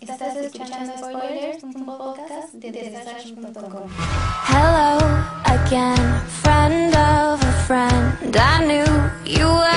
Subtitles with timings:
[0.00, 3.90] Estás escuchando Spoilers, un podcast de Desastre.com.
[4.48, 4.98] Hello
[5.44, 8.34] again, friend of a friend.
[8.34, 8.84] I knew
[9.26, 9.68] you were.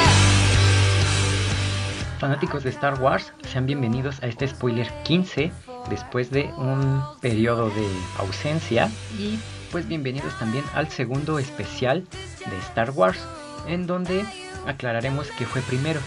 [2.18, 5.52] Fanáticos de Star Wars, sean bienvenidos a este spoiler 15
[5.90, 7.88] después de un periodo de
[8.18, 8.90] ausencia
[9.20, 9.38] y
[9.70, 12.08] pues bienvenidos también al segundo especial
[12.50, 13.20] de Star Wars
[13.68, 14.24] en donde
[14.66, 16.00] aclararemos qué fue primero,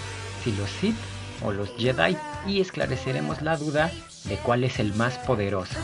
[0.42, 0.96] si los Sith
[1.44, 3.90] o los Jedi y esclareceremos la duda
[4.24, 5.78] de cuál es el más poderoso.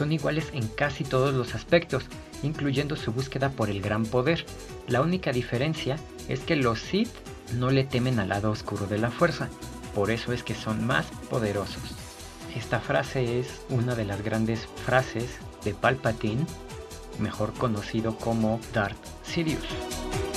[0.00, 2.04] Son iguales en casi todos los aspectos,
[2.42, 4.46] incluyendo su búsqueda por el gran poder.
[4.88, 7.10] La única diferencia es que los Sith
[7.58, 9.50] no le temen al lado oscuro de la fuerza,
[9.94, 11.82] por eso es que son más poderosos.
[12.56, 16.46] Esta frase es una de las grandes frases de Palpatine,
[17.18, 20.29] mejor conocido como Darth Sidious.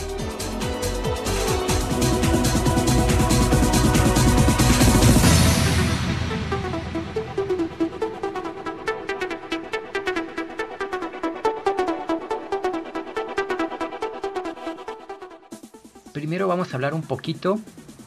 [16.53, 17.57] Vamos a hablar un poquito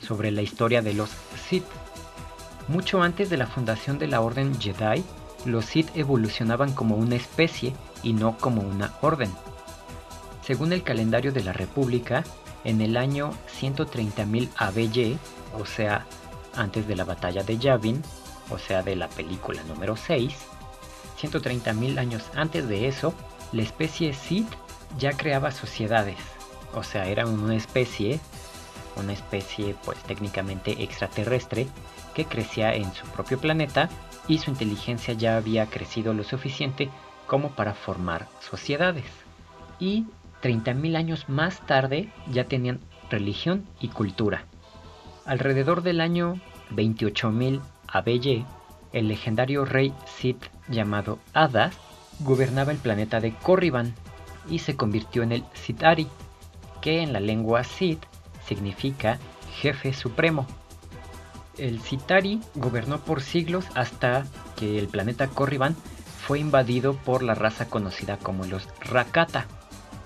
[0.01, 1.11] sobre la historia de los
[1.49, 1.65] Sith.
[2.69, 5.03] Mucho antes de la fundación de la Orden Jedi,
[5.47, 7.75] los Sith evolucionaban como una especie
[8.05, 9.33] y no como una orden.
[10.43, 12.23] Según el calendario de la República,
[12.63, 15.19] en el año 130.000 ABY,
[15.59, 16.07] o sea,
[16.55, 18.01] antes de la batalla de Yavin,
[18.51, 20.33] o sea, de la película número 6,
[21.21, 23.13] 130.000 años antes de eso,
[23.51, 24.53] la especie Sith
[24.99, 26.19] ya creaba sociedades,
[26.77, 28.21] o sea, era una especie,
[28.97, 31.67] una especie pues técnicamente extraterrestre
[32.15, 33.89] que crecía en su propio planeta
[34.29, 36.89] y su inteligencia ya había crecido lo suficiente
[37.27, 39.05] como para formar sociedades.
[39.79, 40.07] Y
[40.43, 42.81] 30.000 años más tarde ya tenían
[43.11, 44.45] religión y cultura.
[45.25, 46.41] Alrededor del año
[46.71, 48.45] 28.000 ABY,
[48.93, 51.77] el legendario rey Sith llamado Hadas
[52.21, 53.95] gobernaba el planeta de Corriban
[54.49, 56.07] y se convirtió en el Sithari,
[56.81, 58.05] que en la lengua Sith
[58.47, 59.19] significa
[59.61, 60.47] jefe supremo.
[61.59, 64.27] El Sithari gobernó por siglos hasta
[64.57, 65.75] que el planeta Corriban
[66.27, 69.47] fue invadido por la raza conocida como los Rakata.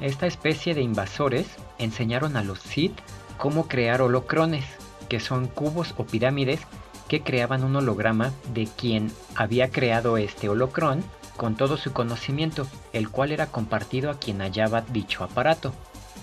[0.00, 1.46] Esta especie de invasores
[1.78, 2.98] enseñaron a los Sith
[3.36, 4.64] cómo crear holocrones,
[5.08, 6.60] que son cubos o pirámides
[7.08, 11.02] que creaban un holograma de quien había creado este holocrón
[11.36, 15.72] con todo su conocimiento, el cual era compartido a quien hallaba dicho aparato.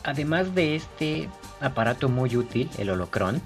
[0.03, 1.27] Además de este
[1.61, 3.41] aparato muy útil, el holocrón,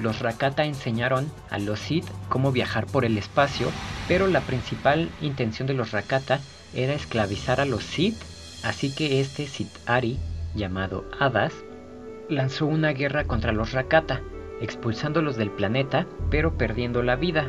[0.00, 3.68] los Rakata enseñaron a los Sith cómo viajar por el espacio,
[4.08, 6.40] pero la principal intención de los Rakata
[6.74, 8.16] era esclavizar a los Sith,
[8.64, 10.18] así que este Sith-Ari,
[10.54, 11.52] llamado Hadas,
[12.28, 14.20] lanzó una guerra contra los Rakata,
[14.60, 17.48] expulsándolos del planeta, pero perdiendo la vida.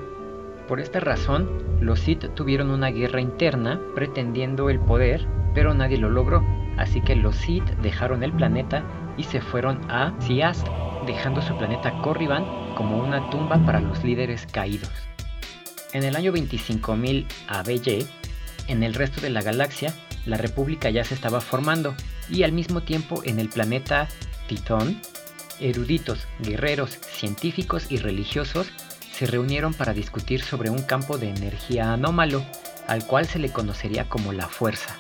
[0.68, 1.50] Por esta razón,
[1.80, 5.26] los Sith tuvieron una guerra interna pretendiendo el poder,
[5.56, 6.44] pero nadie lo logró,
[6.78, 8.84] así que los Sith dejaron el planeta
[9.18, 10.68] y se fueron a Siast,
[11.06, 12.46] dejando su planeta Corriban
[12.76, 14.92] como una tumba para los líderes caídos.
[15.94, 18.08] En el año 25.000 ABY,
[18.68, 19.94] En el resto de la galaxia,
[20.26, 21.96] la República ya se estaba formando
[22.30, 24.08] y al mismo tiempo en el planeta
[24.48, 25.00] Titón,
[25.60, 28.68] eruditos, guerreros, científicos y religiosos
[29.12, 32.46] se reunieron para discutir sobre un campo de energía anómalo,
[32.88, 34.98] al cual se le conocería como la fuerza.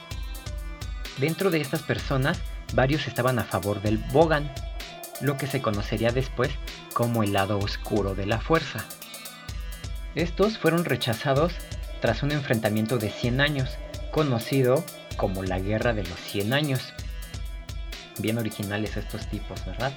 [1.17, 2.41] Dentro de estas personas,
[2.75, 4.51] varios estaban a favor del Bogan,
[5.21, 6.51] lo que se conocería después
[6.93, 8.85] como el lado oscuro de la fuerza.
[10.13, 11.53] Estos fueron rechazados
[12.01, 13.77] tras un enfrentamiento de 100 años,
[14.11, 14.83] conocido
[15.17, 16.93] como la Guerra de los 100 Años.
[18.19, 19.93] Bien originales estos tipos, ¿verdad?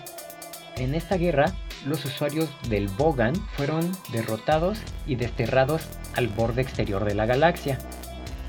[0.76, 1.52] En esta guerra,
[1.86, 5.82] los usuarios del Bogan fueron derrotados y desterrados
[6.14, 7.78] al borde exterior de la galaxia.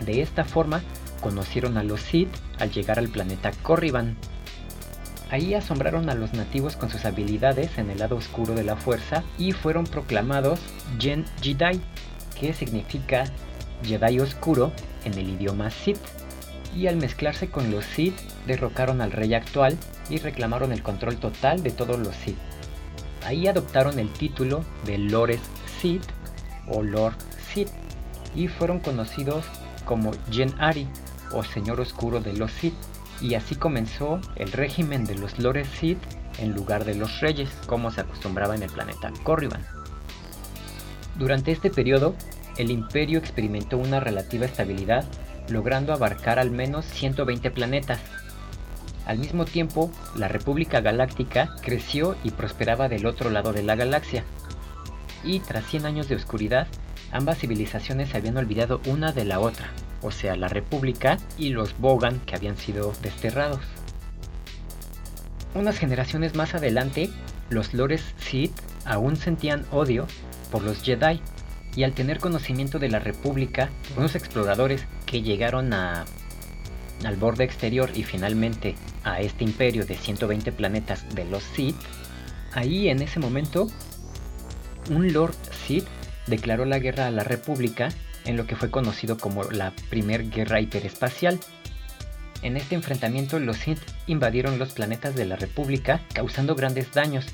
[0.06, 0.82] De esta forma,
[1.20, 2.30] conocieron a los Sith
[2.60, 4.18] al llegar al planeta Corriban.
[5.32, 9.24] Ahí asombraron a los nativos con sus habilidades en el lado oscuro de la fuerza
[9.38, 10.60] y fueron proclamados
[11.00, 11.80] Gen Jedi,
[12.40, 13.26] que significa
[13.84, 14.72] Jedi oscuro
[15.06, 16.00] en el idioma Sith.
[16.76, 18.16] Y al mezclarse con los Sith,
[18.48, 19.78] derrocaron al rey actual
[20.10, 22.38] y reclamaron el control total de todos los Sith.
[23.26, 25.42] Ahí adoptaron el título de Lores
[25.80, 26.06] Sith
[26.68, 27.16] o Lord
[27.54, 27.70] Sith
[28.36, 29.46] y fueron conocidos
[29.86, 30.88] como Gen Ari
[31.32, 32.76] o Señor Oscuro de los Sith
[33.22, 36.00] y así comenzó el régimen de los Lores Sith
[36.40, 39.66] en lugar de los reyes como se acostumbraba en el planeta Corriban.
[41.16, 42.16] Durante este periodo,
[42.58, 45.06] el imperio experimentó una relativa estabilidad
[45.50, 48.00] logrando abarcar al menos 120 planetas,
[49.10, 54.24] al mismo tiempo, la República Galáctica creció y prosperaba del otro lado de la galaxia.
[55.24, 56.68] Y tras 100 años de oscuridad,
[57.12, 59.72] ambas civilizaciones se habían olvidado una de la otra,
[60.02, 63.62] o sea, la República y los Bogan que habían sido desterrados.
[65.56, 67.10] Unas generaciones más adelante,
[67.50, 68.54] los Lores Sith
[68.86, 70.08] aún sentían odio
[70.52, 71.22] por los Jedi,
[71.76, 76.06] y al tener conocimiento de la República, unos exploradores que llegaron a
[77.06, 78.76] al borde exterior y finalmente
[79.06, 81.78] a este imperio de 120 planetas de los Sith,
[82.52, 83.68] ahí en ese momento
[84.90, 85.36] un Lord
[85.66, 85.88] Sith
[86.28, 87.90] declaró la guerra a la República
[88.30, 91.40] en lo que fue conocido como la Primer Guerra Hiperespacial.
[92.44, 97.26] En este enfrentamiento los Sith invadieron los planetas de la República causando grandes daños,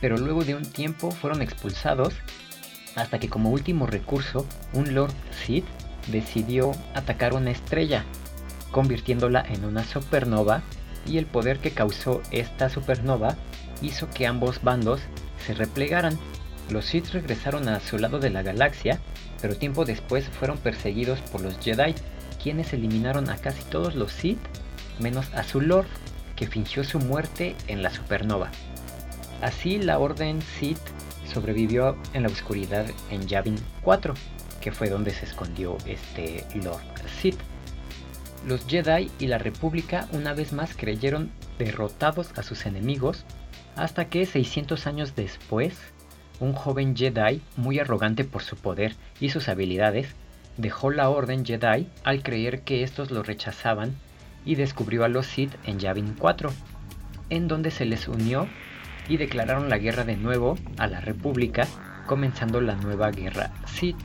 [0.00, 2.14] pero luego de un tiempo fueron expulsados
[2.96, 5.12] hasta que como último recurso un Lord
[5.44, 5.66] Sith
[6.06, 8.06] decidió atacar una estrella
[8.72, 10.62] convirtiéndola en una supernova
[11.06, 13.36] y el poder que causó esta supernova
[13.82, 15.02] hizo que ambos bandos
[15.46, 16.18] se replegaran.
[16.70, 18.98] Los Sith regresaron a su lado de la galaxia,
[19.40, 21.94] pero tiempo después fueron perseguidos por los Jedi,
[22.42, 24.38] quienes eliminaron a casi todos los Sith,
[25.00, 25.86] menos a su Lord,
[26.36, 28.50] que fingió su muerte en la supernova.
[29.42, 30.78] Así la Orden Sith
[31.32, 34.14] sobrevivió en la oscuridad en Yavin 4,
[34.60, 36.82] que fue donde se escondió este Lord
[37.20, 37.38] Sith.
[38.46, 43.24] Los Jedi y la República una vez más creyeron derrotados a sus enemigos
[43.76, 45.74] hasta que 600 años después,
[46.40, 50.14] un joven Jedi, muy arrogante por su poder y sus habilidades,
[50.56, 53.94] dejó la Orden Jedi al creer que estos lo rechazaban
[54.44, 56.50] y descubrió a los Sith en Yavin 4,
[57.30, 58.48] en donde se les unió
[59.08, 61.66] y declararon la guerra de nuevo a la República,
[62.06, 63.96] comenzando la nueva guerra Sith.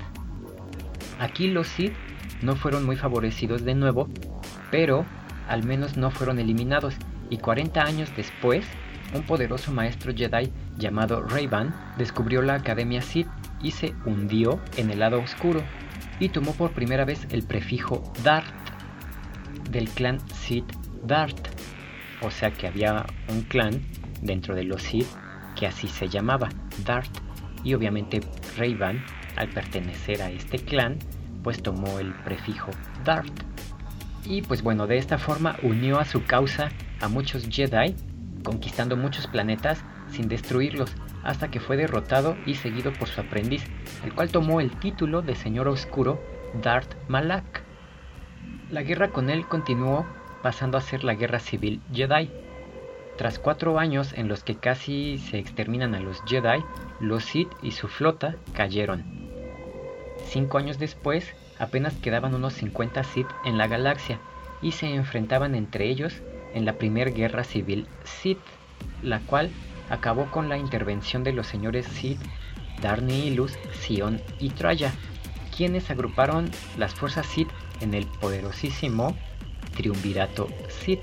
[1.20, 1.94] Aquí los Sith
[2.42, 4.10] no fueron muy favorecidos de nuevo,
[4.72, 5.06] pero
[5.48, 6.96] al menos no fueron eliminados
[7.30, 8.66] y 40 años después,
[9.14, 13.28] un poderoso maestro Jedi llamado Ray-Ban descubrió la Academia Sith
[13.62, 15.64] y se hundió en el lado oscuro
[16.20, 18.48] y tomó por primera vez el prefijo Dart
[19.70, 20.72] del clan Sith
[21.04, 21.48] Dart.
[22.22, 23.82] O sea que había un clan
[24.22, 25.08] dentro de los Sith
[25.56, 26.50] que así se llamaba,
[26.86, 27.12] Dart.
[27.64, 28.22] Y obviamente
[28.58, 29.04] Ray-Ban,
[29.36, 31.00] al pertenecer a este clan,
[31.44, 32.72] pues tomó el prefijo
[33.04, 33.34] Dart.
[34.26, 36.70] Y pues bueno, de esta forma unió a su causa
[37.02, 37.96] a muchos Jedi,
[38.44, 40.92] conquistando muchos planetas sin destruirlos,
[41.24, 43.64] hasta que fue derrotado y seguido por su aprendiz,
[44.04, 46.22] el cual tomó el título de Señor Oscuro
[46.62, 47.64] Dart Malak.
[48.70, 50.06] La guerra con él continuó,
[50.42, 52.30] pasando a ser la Guerra Civil Jedi.
[53.18, 56.64] Tras cuatro años en los que casi se exterminan a los Jedi,
[57.00, 59.24] los Sith y su flota cayeron,
[60.26, 64.20] Cinco años después, apenas quedaban unos 50 Sith en la galaxia
[64.62, 66.22] y se enfrentaban entre ellos
[66.54, 68.40] en la primera guerra civil Sith,
[69.02, 69.52] la cual
[69.90, 72.20] acabó con la intervención de los señores Sith,
[72.82, 74.94] Darni Ilus, Sion y Traya,
[75.56, 77.50] quienes agruparon las fuerzas Sith
[77.82, 79.16] en el poderosísimo
[79.76, 81.02] Triunvirato Sith.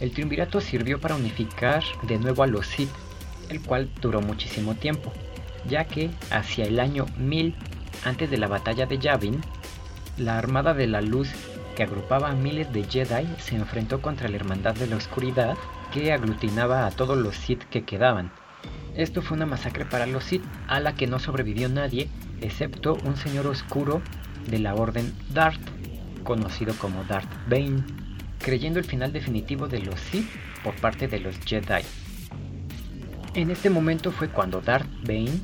[0.00, 2.90] El Triunvirato sirvió para unificar de nuevo a los Sith,
[3.48, 5.12] el cual duró muchísimo tiempo,
[5.68, 7.54] ya que hacia el año 1000
[8.04, 9.40] antes de la batalla de Yavin,
[10.16, 11.28] La Armada de la Luz,
[11.74, 15.56] que agrupaba a miles de Jedi, se enfrentó contra la Hermandad de la Oscuridad,
[15.92, 18.32] que aglutinaba a todos los Sith que quedaban.
[18.96, 22.08] Esto fue una masacre para los Sith, a la que no sobrevivió nadie,
[22.40, 24.02] excepto un señor oscuro
[24.48, 25.60] de la Orden Darth,
[26.24, 27.84] conocido como Darth Bane,
[28.38, 30.28] creyendo el final definitivo de los Sith
[30.62, 31.82] por parte de los Jedi.
[33.34, 35.40] En este momento fue cuando Darth Bane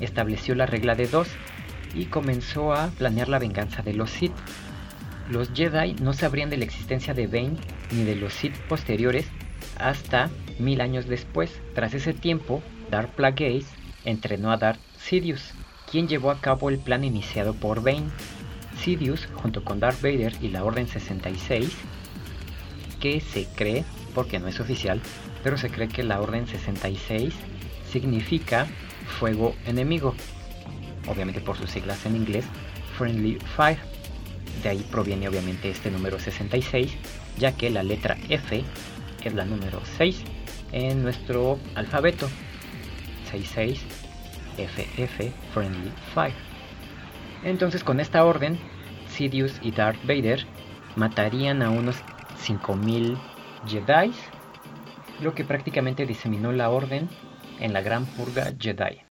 [0.00, 1.28] estableció la regla de dos
[1.94, 4.32] y comenzó a planear la venganza de los Sith.
[5.30, 7.56] Los Jedi no sabrían de la existencia de Bane
[7.90, 9.26] ni de los Sith posteriores
[9.78, 11.60] hasta mil años después.
[11.74, 13.66] Tras ese tiempo, Darth Plagueis
[14.04, 15.52] entrenó a Darth Sidious,
[15.90, 18.08] quien llevó a cabo el plan iniciado por Bane.
[18.78, 21.76] Sidious, junto con Darth Vader y la Orden 66,
[23.00, 25.00] que se cree, porque no es oficial,
[25.42, 27.34] pero se cree que la Orden 66
[27.90, 28.66] significa
[29.18, 30.14] fuego enemigo,
[31.06, 32.44] obviamente por sus siglas en inglés,
[32.96, 33.97] Friendly Fire.
[34.62, 36.92] De ahí proviene obviamente este número 66,
[37.38, 38.64] ya que la letra F
[39.24, 40.22] es la número 6
[40.72, 42.28] en nuestro alfabeto.
[43.30, 43.80] 66
[44.56, 46.34] FF Friendly Fire.
[47.44, 48.58] Entonces con esta orden,
[49.08, 50.44] Sidious y Darth Vader
[50.96, 51.96] matarían a unos
[52.38, 53.16] 5000
[53.66, 54.12] Jedi,
[55.20, 57.08] lo que prácticamente diseminó la orden
[57.60, 59.07] en la Gran Purga Jedi.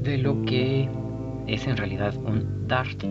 [0.00, 0.88] De lo que
[1.46, 3.04] es en realidad un DART.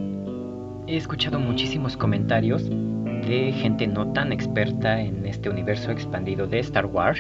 [0.88, 6.86] He escuchado muchísimos comentarios de gente no tan experta en este universo expandido de Star
[6.86, 7.20] Wars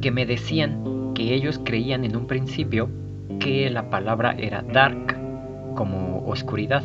[0.00, 2.90] que me decían que ellos creían en un principio
[3.38, 5.16] que la palabra era dark,
[5.74, 6.82] como oscuridad,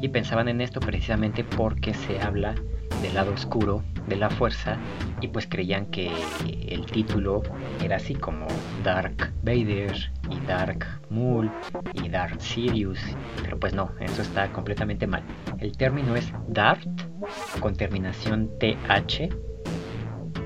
[0.00, 2.54] y pensaban en esto precisamente porque se habla
[3.02, 4.76] del lado oscuro de la fuerza
[5.20, 6.10] y pues creían que
[6.68, 7.42] el título
[7.82, 8.46] era así como
[8.82, 9.94] Dark Vader
[10.30, 11.50] y Dark Maul
[11.94, 13.00] y Dark Sirius,
[13.42, 15.22] pero pues no, eso está completamente mal.
[15.58, 16.82] El término es Dart
[17.60, 19.28] con terminación TH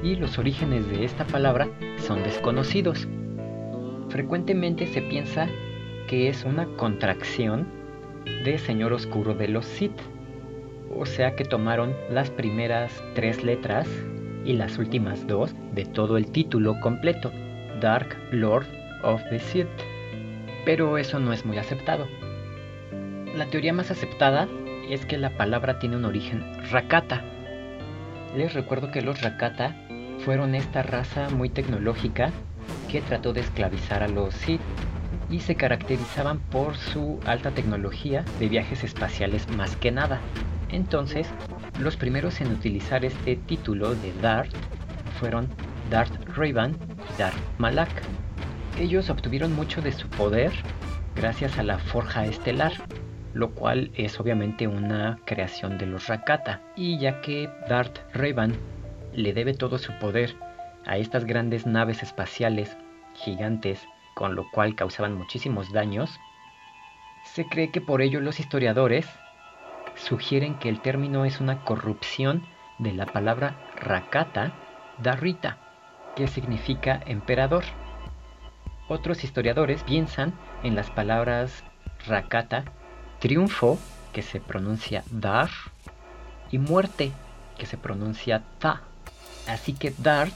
[0.02, 1.68] y los orígenes de esta palabra
[1.98, 3.08] son desconocidos.
[4.10, 5.48] Frecuentemente se piensa
[6.06, 7.66] que es una contracción
[8.44, 9.98] de Señor Oscuro de los Sith
[10.96, 13.88] o sea que tomaron las primeras tres letras
[14.44, 17.32] y las últimas dos de todo el título completo,
[17.80, 18.66] Dark Lord
[19.02, 19.68] of the Sith.
[20.64, 22.06] Pero eso no es muy aceptado.
[23.34, 24.48] La teoría más aceptada
[24.88, 27.22] es que la palabra tiene un origen Rakata.
[28.36, 29.74] Les recuerdo que los Rakata
[30.20, 32.30] fueron esta raza muy tecnológica
[32.90, 34.60] que trató de esclavizar a los Sith
[35.30, 40.20] y se caracterizaban por su alta tecnología de viajes espaciales más que nada.
[40.74, 41.28] Entonces,
[41.78, 44.52] los primeros en utilizar este título de Darth
[45.20, 45.48] fueron
[45.88, 48.02] Darth Revan y Darth Malak.
[48.80, 50.52] Ellos obtuvieron mucho de su poder
[51.14, 52.72] gracias a la forja estelar,
[53.34, 56.60] lo cual es obviamente una creación de los Rakata.
[56.74, 58.56] Y ya que Darth Revan
[59.12, 60.34] le debe todo su poder
[60.86, 62.76] a estas grandes naves espaciales
[63.14, 66.18] gigantes, con lo cual causaban muchísimos daños,
[67.32, 69.06] se cree que por ello los historiadores
[69.96, 72.44] sugieren que el término es una corrupción
[72.78, 74.52] de la palabra Rakata
[74.98, 75.58] Darrita,
[76.16, 77.64] que significa emperador.
[78.88, 81.64] Otros historiadores piensan en las palabras
[82.06, 82.64] Rakata,
[83.18, 83.78] triunfo,
[84.12, 85.50] que se pronuncia Dar,
[86.50, 87.12] y muerte,
[87.58, 88.82] que se pronuncia Ta.
[89.48, 90.34] Así que Dart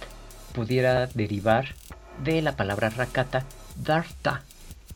[0.54, 1.74] pudiera derivar
[2.22, 3.44] de la palabra Rakata
[3.76, 4.42] Darta,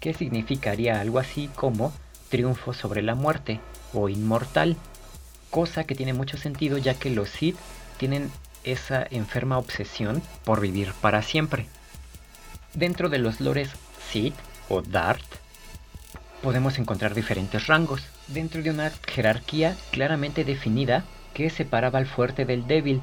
[0.01, 1.93] que significaría algo así como
[2.31, 3.61] triunfo sobre la muerte
[3.93, 4.77] o inmortal,
[5.51, 7.57] cosa que tiene mucho sentido ya que los Sith
[7.99, 8.31] tienen
[8.65, 11.67] esa enferma obsesión por vivir para siempre.
[12.75, 13.71] Dentro de los lores
[14.11, 14.35] Sith
[14.69, 15.23] o Dart,
[16.43, 22.67] podemos encontrar diferentes rangos, dentro de una jerarquía claramente definida que separaba al fuerte del
[22.67, 23.01] débil,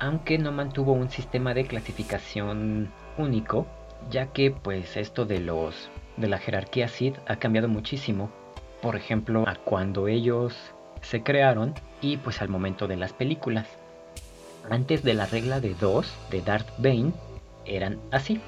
[0.00, 3.66] aunque no mantuvo un sistema de clasificación único,
[4.10, 8.30] ya que pues esto de los de la jerarquía Sith ha cambiado muchísimo,
[8.84, 10.52] por ejemplo, a cuando ellos
[11.00, 11.72] se crearon
[12.02, 13.66] y pues al momento de las películas.
[14.68, 17.14] Antes de la regla de 2 de Darth Bane
[17.64, 18.42] eran así.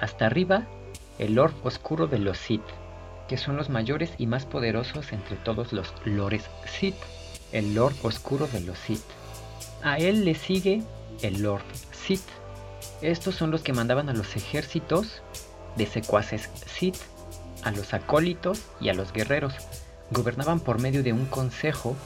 [0.00, 0.66] Hasta arriba,
[1.20, 2.66] el Lord Oscuro de los Sith,
[3.28, 6.96] que son los mayores y más poderosos entre todos los lores Sith,
[7.52, 9.04] el Lord Oscuro de los Sith.
[9.84, 10.82] A él le sigue
[11.22, 11.62] el Lord
[11.92, 12.26] Sith.
[13.02, 15.22] Estos son los que mandaban a los ejércitos
[15.76, 16.98] de secuaces Sith,
[17.62, 19.54] a los acólitos y a los guerreros.
[20.10, 21.96] Gobernaban por medio de un consejo,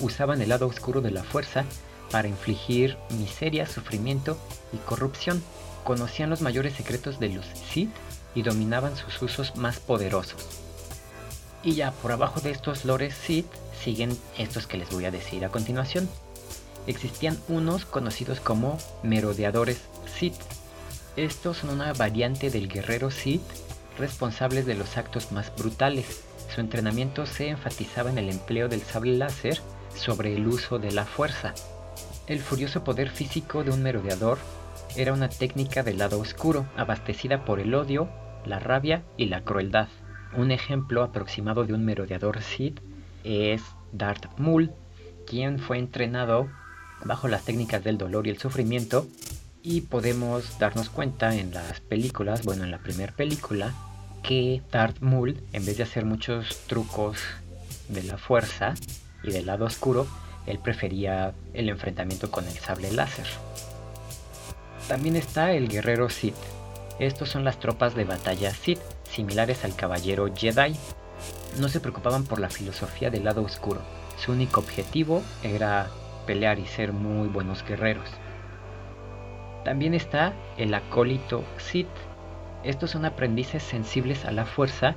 [0.00, 1.64] usaban el lado oscuro de la fuerza
[2.10, 4.38] para infligir miseria, sufrimiento
[4.72, 5.42] y corrupción.
[5.84, 7.90] Conocían los mayores secretos de los Sith
[8.34, 10.46] y dominaban sus usos más poderosos.
[11.62, 13.46] Y ya por abajo de estos lores Sith
[13.82, 16.08] siguen estos que les voy a decir a continuación.
[16.86, 19.78] Existían unos conocidos como merodeadores
[20.18, 20.36] Sith.
[21.16, 23.42] Estos son una variante del guerrero Sith
[23.98, 26.24] responsables de los actos más brutales.
[26.54, 29.60] Su entrenamiento se enfatizaba en el empleo del sable láser
[29.94, 31.54] sobre el uso de la fuerza.
[32.26, 34.38] El furioso poder físico de un merodeador
[34.96, 38.08] era una técnica del lado oscuro, abastecida por el odio,
[38.44, 39.88] la rabia y la crueldad.
[40.36, 42.80] Un ejemplo aproximado de un merodeador Sith
[43.24, 43.62] es
[43.92, 44.70] Darth Maul,
[45.26, 46.48] quien fue entrenado
[47.04, 49.06] bajo las técnicas del dolor y el sufrimiento
[49.62, 53.74] y podemos darnos cuenta en las películas, bueno en la primera película,
[54.22, 57.18] que Darth Maul, en vez de hacer muchos trucos
[57.88, 58.74] de la fuerza
[59.22, 60.06] y del lado oscuro,
[60.46, 63.26] él prefería el enfrentamiento con el sable láser.
[64.88, 66.34] También está el guerrero Sith.
[66.98, 70.74] Estos son las tropas de batalla Sith, similares al caballero Jedi.
[71.60, 73.82] No se preocupaban por la filosofía del lado oscuro.
[74.16, 75.88] Su único objetivo era
[76.26, 78.08] pelear y ser muy buenos guerreros.
[79.64, 81.88] También está el acólito Sith,
[82.64, 84.96] estos son aprendices sensibles a la fuerza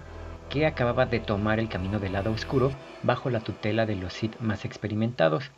[0.49, 2.71] que acababan de tomar el camino del lado oscuro
[3.03, 5.51] bajo la tutela de los Sith más experimentados.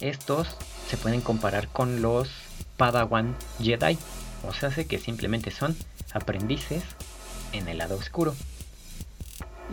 [0.00, 0.56] Estos
[0.86, 2.30] se pueden comparar con los
[2.76, 3.98] Padawan Jedi,
[4.46, 5.76] o sea, que simplemente son
[6.12, 6.84] aprendices
[7.52, 8.34] en el lado oscuro.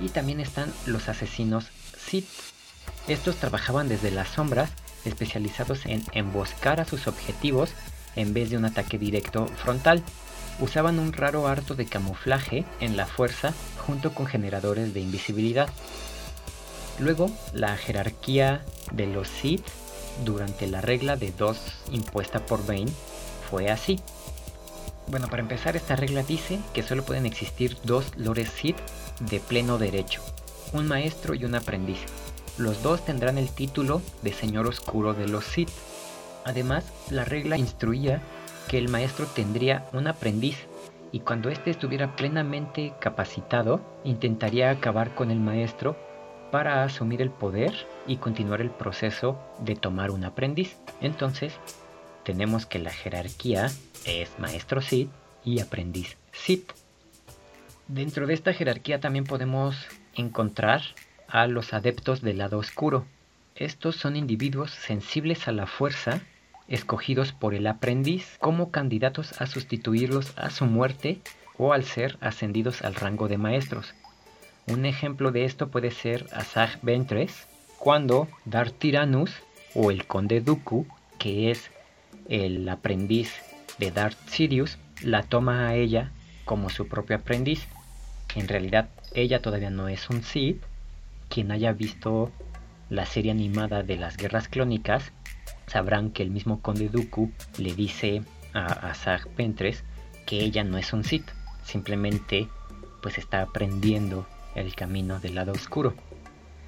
[0.01, 2.27] Y también están los asesinos Sith.
[3.07, 4.71] Estos trabajaban desde las sombras,
[5.05, 7.71] especializados en emboscar a sus objetivos
[8.15, 10.01] en vez de un ataque directo frontal
[10.59, 13.53] usaban un raro harto de camuflaje en la fuerza
[13.85, 15.69] junto con generadores de invisibilidad.
[16.99, 19.65] Luego, la jerarquía de los Sith
[20.23, 21.57] durante la regla de 2
[21.91, 22.91] impuesta por Bane
[23.49, 23.99] fue así.
[25.07, 28.77] Bueno, para empezar, esta regla dice que solo pueden existir dos lores Sith
[29.19, 30.21] de pleno derecho,
[30.73, 31.99] un maestro y un aprendiz.
[32.57, 35.69] Los dos tendrán el título de Señor Oscuro de los Sith.
[36.45, 38.21] Además, la regla instruía
[38.67, 40.67] que el maestro tendría un aprendiz
[41.11, 45.95] y cuando éste estuviera plenamente capacitado, intentaría acabar con el maestro
[46.51, 47.73] para asumir el poder
[48.07, 50.75] y continuar el proceso de tomar un aprendiz.
[51.01, 51.53] Entonces,
[52.23, 53.71] tenemos que la jerarquía
[54.05, 55.09] es maestro Sith
[55.43, 56.71] y aprendiz Sith.
[57.87, 59.77] Dentro de esta jerarquía también podemos
[60.15, 60.81] encontrar
[61.27, 63.05] a los adeptos del lado oscuro.
[63.55, 66.21] Estos son individuos sensibles a la fuerza
[66.67, 71.21] escogidos por el aprendiz como candidatos a sustituirlos a su muerte
[71.57, 73.93] o al ser ascendidos al rango de maestros.
[74.67, 77.47] Un ejemplo de esto puede ser Asajj Ventress,
[77.77, 79.31] cuando Darth Tyrannus
[79.75, 80.87] o el Conde Dooku,
[81.19, 81.69] que es
[82.29, 83.31] el aprendiz
[83.77, 86.11] de Darth Sidious, la toma a ella
[86.45, 87.67] como su propio aprendiz.
[88.35, 90.61] En realidad, ella todavía no es un Sith.
[91.29, 92.31] Quien haya visto
[92.89, 95.11] la serie animada de las guerras clónicas
[95.67, 98.21] sabrán que el mismo Conde Dooku le dice
[98.53, 99.83] a, a Ventress
[100.25, 101.29] que ella no es un Sith,
[101.63, 102.47] simplemente
[103.01, 104.25] pues está aprendiendo
[104.55, 105.93] el camino del lado oscuro.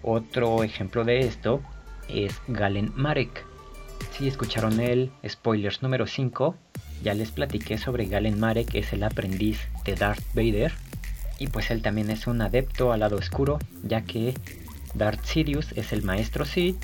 [0.03, 1.61] Otro ejemplo de esto
[2.07, 3.45] es Galen Marek.
[4.11, 6.55] Si escucharon el spoilers número 5,
[7.03, 10.73] ya les platiqué sobre Galen Marek, es el aprendiz de Darth Vader.
[11.39, 14.33] Y pues él también es un adepto al lado oscuro, ya que
[14.93, 16.77] Darth Sidious es el maestro Sith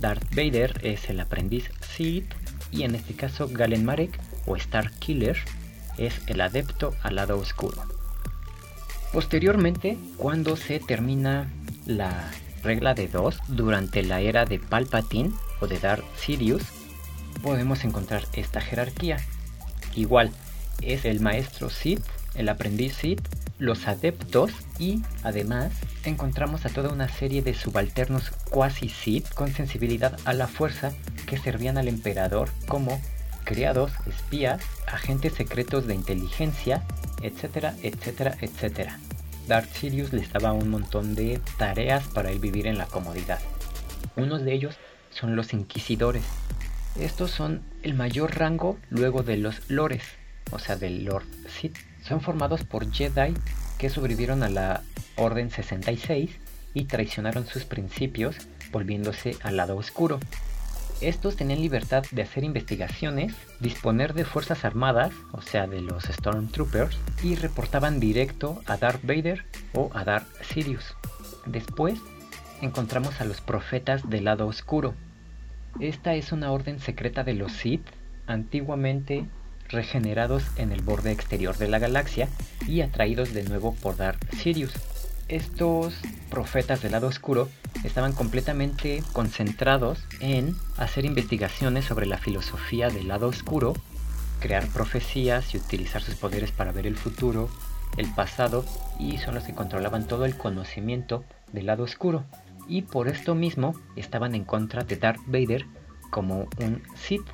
[0.00, 2.32] Darth Vader es el aprendiz Sith
[2.72, 5.36] y en este caso Galen Marek o Star Killer
[5.98, 7.82] es el adepto al lado oscuro.
[9.12, 11.50] Posteriormente, cuando se termina
[11.84, 12.30] la
[12.62, 16.62] regla de 2 durante la era de Palpatine o de Darth Sidious,
[17.42, 19.18] podemos encontrar esta jerarquía.
[19.94, 20.30] Igual,
[20.80, 23.20] es el maestro Sith, el aprendiz Sith,
[23.60, 25.70] los adeptos y además
[26.04, 30.92] encontramos a toda una serie de subalternos cuasi Sith con sensibilidad a la fuerza
[31.26, 33.00] que servían al emperador como
[33.44, 36.82] criados, espías, agentes secretos de inteligencia,
[37.22, 38.98] etcétera, etcétera, etcétera.
[39.46, 43.40] Darth Sidious les daba un montón de tareas para él vivir en la comodidad.
[44.16, 44.76] Unos de ellos
[45.10, 46.22] son los inquisidores.
[46.98, 50.02] Estos son el mayor rango luego de los lores,
[50.50, 51.76] o sea, del Lord Sith.
[52.10, 53.34] Son formados por Jedi
[53.78, 54.82] que sobrevivieron a la
[55.14, 56.40] Orden 66
[56.74, 58.36] y traicionaron sus principios
[58.72, 60.18] volviéndose al lado oscuro.
[61.00, 66.98] Estos tenían libertad de hacer investigaciones, disponer de fuerzas armadas, o sea, de los Stormtroopers,
[67.22, 70.96] y reportaban directo a Darth Vader o a Darth Sidious.
[71.46, 72.00] Después
[72.60, 74.94] encontramos a los profetas del lado oscuro.
[75.78, 77.86] Esta es una orden secreta de los Sith,
[78.26, 79.26] antiguamente
[79.70, 82.28] regenerados en el borde exterior de la galaxia
[82.66, 84.72] y atraídos de nuevo por Darth Sidious.
[85.28, 85.94] Estos
[86.28, 87.48] profetas del lado oscuro
[87.84, 93.74] estaban completamente concentrados en hacer investigaciones sobre la filosofía del lado oscuro,
[94.40, 97.48] crear profecías y utilizar sus poderes para ver el futuro,
[97.96, 98.64] el pasado
[98.98, 102.24] y son los que controlaban todo el conocimiento del lado oscuro.
[102.68, 105.66] Y por esto mismo estaban en contra de Darth Vader
[106.10, 107.26] como un Sith,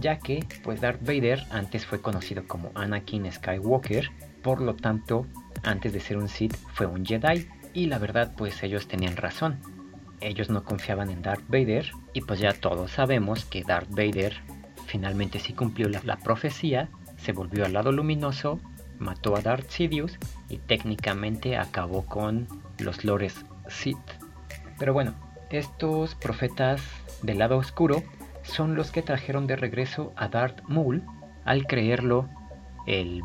[0.00, 4.10] ya que pues Darth Vader antes fue conocido como Anakin Skywalker,
[4.42, 5.26] por lo tanto
[5.62, 9.58] antes de ser un Sith fue un Jedi y la verdad pues ellos tenían razón
[10.20, 14.34] ellos no confiaban en Darth Vader y pues ya todos sabemos que Darth Vader
[14.86, 18.58] finalmente sí cumplió la, profecía, se volvió al lado luminoso,
[18.98, 23.96] mató a Darth Sidious y técnicamente acabó con los lores Sith.
[24.78, 25.14] Pero bueno,
[25.50, 26.82] estos profetas
[27.22, 28.02] del lado oscuro
[28.48, 31.02] son los que trajeron de regreso a Darth Maul
[31.44, 32.28] al creerlo
[32.86, 33.22] el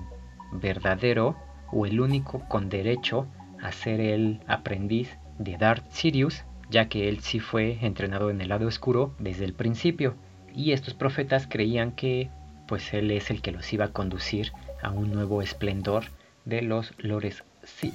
[0.51, 1.35] verdadero
[1.71, 3.27] o el único con derecho
[3.61, 8.49] a ser el aprendiz de Darth Sidious ya que él sí fue entrenado en el
[8.49, 10.15] lado oscuro desde el principio,
[10.55, 12.29] y estos profetas creían que
[12.67, 16.05] pues él es el que los iba a conducir a un nuevo esplendor
[16.45, 17.93] de los lores Sith.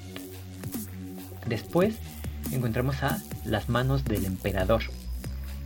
[1.45, 1.99] Después
[2.53, 4.83] encontramos a las manos del emperador.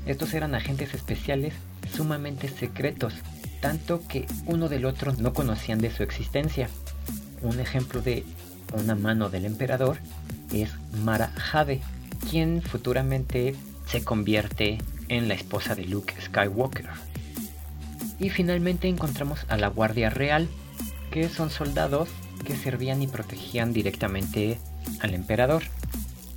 [0.06, 1.54] Estos eran agentes especiales
[1.96, 3.13] sumamente secretos,
[3.62, 6.70] tanto que uno del otro no conocían de su existencia.
[7.42, 8.26] Un ejemplo de
[8.74, 9.98] una mano del emperador
[10.52, 10.72] es
[11.04, 11.82] Mara Jade,
[12.30, 16.88] quien futuramente se convierte en la esposa de Luke Skywalker.
[18.20, 20.48] Y finalmente encontramos a la Guardia Real,
[21.12, 22.10] que son soldados
[22.44, 24.58] que servían y protegían directamente
[25.00, 25.63] al emperador.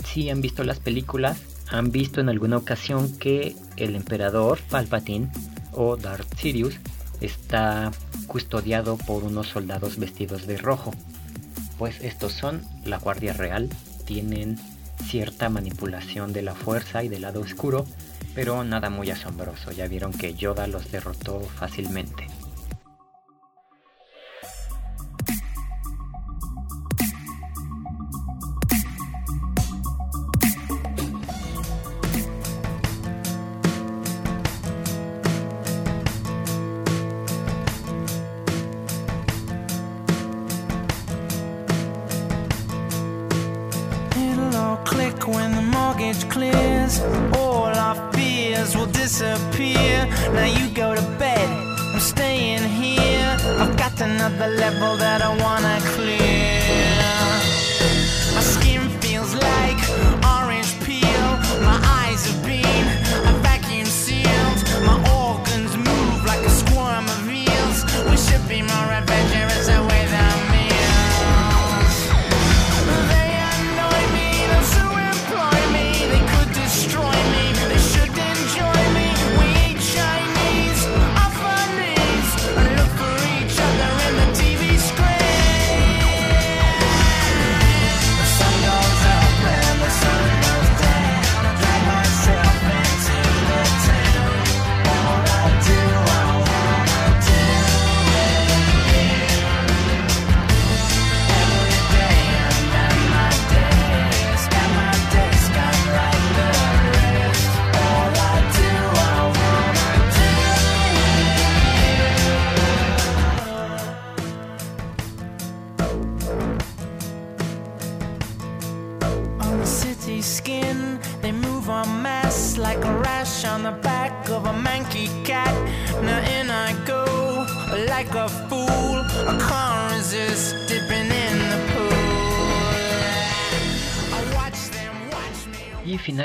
[0.05, 5.29] Si han visto las películas, han visto en alguna ocasión que el emperador Palpatine
[5.73, 6.75] o Darth Sidious
[7.21, 7.91] está
[8.27, 10.93] custodiado por unos soldados vestidos de rojo.
[11.79, 13.69] Pues estos son la Guardia Real,
[14.05, 14.59] tienen
[15.05, 17.87] cierta manipulación de la fuerza y del lado oscuro,
[18.35, 22.27] pero nada muy asombroso, ya vieron que Yoda los derrotó fácilmente.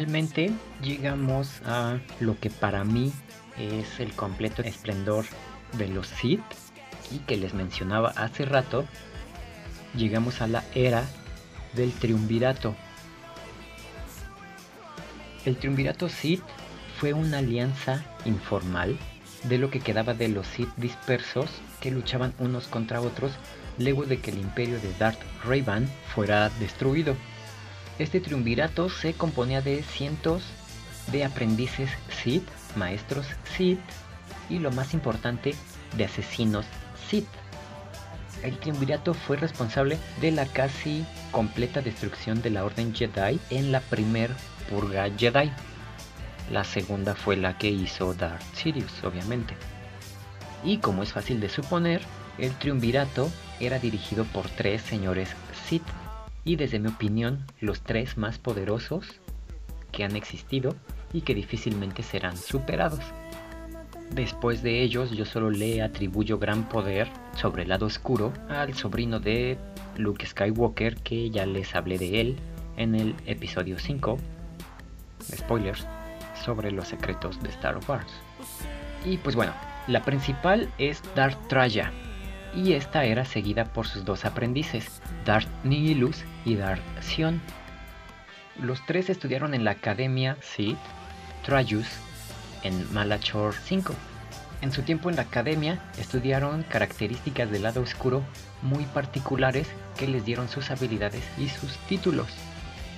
[0.01, 3.13] Finalmente llegamos a lo que para mí
[3.59, 5.25] es el completo esplendor
[5.77, 6.41] de los Sith
[7.11, 8.87] y que les mencionaba hace rato.
[9.95, 11.05] Llegamos a la era
[11.73, 12.75] del triunvirato.
[15.45, 16.41] El triunvirato Sith
[16.99, 18.97] fue una alianza informal
[19.43, 21.47] de lo que quedaba de los Sith dispersos
[21.79, 23.33] que luchaban unos contra otros
[23.77, 27.15] luego de que el imperio de Darth Revan fuera destruido.
[27.99, 30.43] Este triunvirato se componía de cientos
[31.11, 31.89] de aprendices
[32.23, 33.25] Sith, maestros
[33.55, 33.79] Sith
[34.49, 35.53] y lo más importante,
[35.97, 36.65] de asesinos
[37.09, 37.27] Sith.
[38.43, 43.81] El triunvirato fue responsable de la casi completa destrucción de la Orden Jedi en la
[43.81, 44.31] primer
[44.69, 45.51] purga Jedi.
[46.51, 49.55] La segunda fue la que hizo Darth Sidious, obviamente.
[50.63, 52.01] Y como es fácil de suponer,
[52.37, 55.29] el triunvirato era dirigido por tres señores
[55.67, 55.83] Sith
[56.43, 59.19] y desde mi opinión los tres más poderosos
[59.91, 60.75] que han existido
[61.13, 63.03] y que difícilmente serán superados.
[64.13, 69.19] Después de ellos yo solo le atribuyo gran poder sobre el lado oscuro al sobrino
[69.19, 69.57] de
[69.97, 72.37] Luke Skywalker que ya les hablé de él
[72.77, 74.17] en el episodio 5,
[75.35, 75.87] spoilers,
[76.43, 78.11] sobre los secretos de Star Wars.
[79.05, 79.53] Y pues bueno,
[79.87, 81.91] la principal es Darth Traya
[82.55, 87.41] y esta era seguida por sus dos aprendices, Darth Nihilus y Darth Sion.
[88.59, 90.77] Los tres estudiaron en la Academia Sith
[91.45, 91.87] Trayus
[92.63, 93.93] en Malachor 5.
[94.61, 98.21] En su tiempo en la academia estudiaron características del lado oscuro
[98.61, 102.27] muy particulares que les dieron sus habilidades y sus títulos.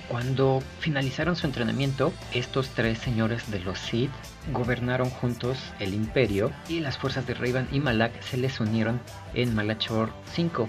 [0.08, 4.10] Cuando finalizaron su entrenamiento, estos tres señores de los Sith
[4.52, 9.00] gobernaron juntos el imperio y las fuerzas de Raven y Malak se les unieron
[9.32, 10.66] en Malachor 5,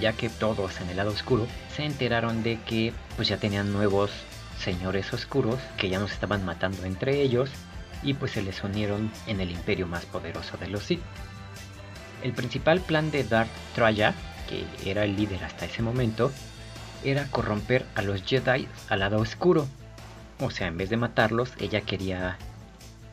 [0.00, 4.10] ya que todos en el lado oscuro se enteraron de que pues ya tenían nuevos
[4.58, 7.50] señores oscuros que ya nos estaban matando entre ellos
[8.02, 11.00] y pues se les unieron en el imperio más poderoso de los Sith.
[12.22, 14.14] El principal plan de Darth Traya,
[14.48, 16.30] que era el líder hasta ese momento,
[17.02, 19.66] era corromper a los Jedi al lado oscuro.
[20.40, 22.38] O sea, en vez de matarlos, ella quería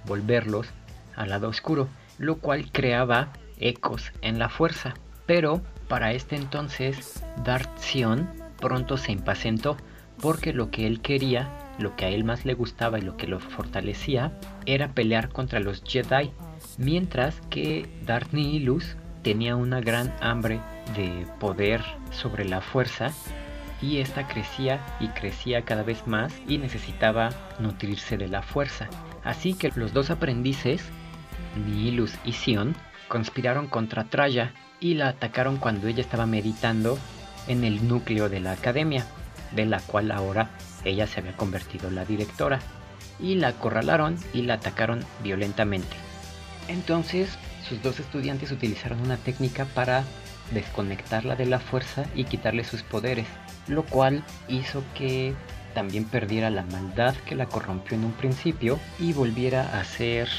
[0.06, 0.68] volverlos
[1.16, 4.94] al lado oscuro, lo cual creaba ecos en la fuerza.
[5.26, 9.78] Pero para este entonces, Darth Sion pronto se impacientó
[10.20, 13.28] porque lo que él quería, lo que a él más le gustaba y lo que
[13.28, 14.32] lo fortalecía,
[14.66, 16.32] era pelear contra los Jedi,
[16.78, 20.60] mientras que Darth Nihilus tenía una gran hambre
[20.96, 23.12] de poder sobre la fuerza
[23.82, 28.88] y esta crecía y crecía cada vez más y necesitaba nutrirse de la fuerza.
[29.24, 30.84] Así que los dos aprendices,
[31.66, 32.76] Nihilus y Sion,
[33.08, 36.98] conspiraron contra Traya y la atacaron cuando ella estaba meditando
[37.48, 39.06] en el núcleo de la academia,
[39.52, 40.52] de la cual ahora
[40.86, 42.60] ella se había convertido en la directora,
[43.20, 45.96] y la acorralaron y la atacaron violentamente.
[46.68, 50.04] Entonces, sus dos estudiantes utilizaron una técnica para
[50.52, 53.28] desconectarla de la fuerza y quitarle sus poderes,
[53.72, 55.34] lo cual hizo que
[55.74, 60.30] también perdiera la maldad que la corrompió en un principio y volviera a ser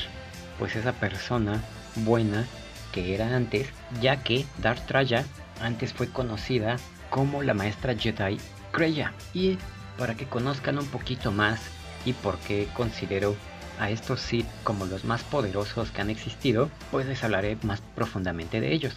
[0.58, 1.62] pues esa persona
[1.96, 2.46] buena
[2.92, 3.68] que era antes,
[4.00, 5.24] ya que Darth Traya
[5.60, 6.76] antes fue conocida
[7.10, 8.38] como la maestra Jedi
[8.70, 9.12] Kreia.
[9.32, 9.58] Y
[9.98, 11.60] para que conozcan un poquito más
[12.04, 13.34] y por qué considero
[13.78, 18.60] a estos Sith como los más poderosos que han existido, pues les hablaré más profundamente
[18.60, 18.94] de ellos.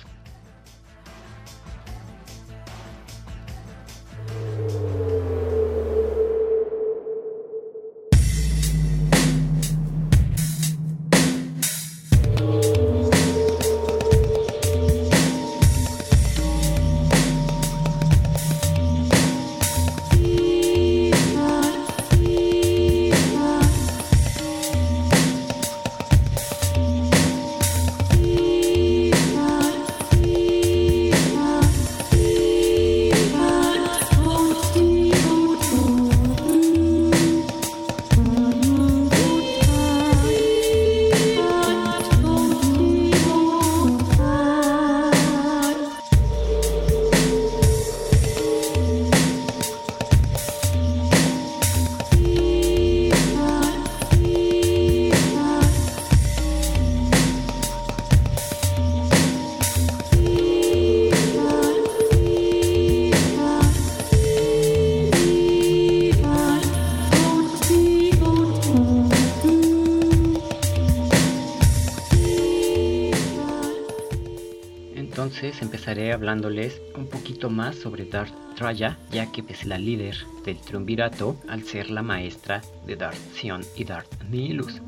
[75.26, 80.58] Entonces empezaré hablándoles un poquito más sobre Darth Traya, ya que es la líder del
[80.60, 84.84] triunvirato al ser la maestra de Darth Sion y Darth Nihilus.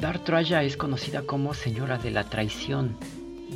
[0.00, 2.96] Darth Traya es conocida como Señora de la Traición,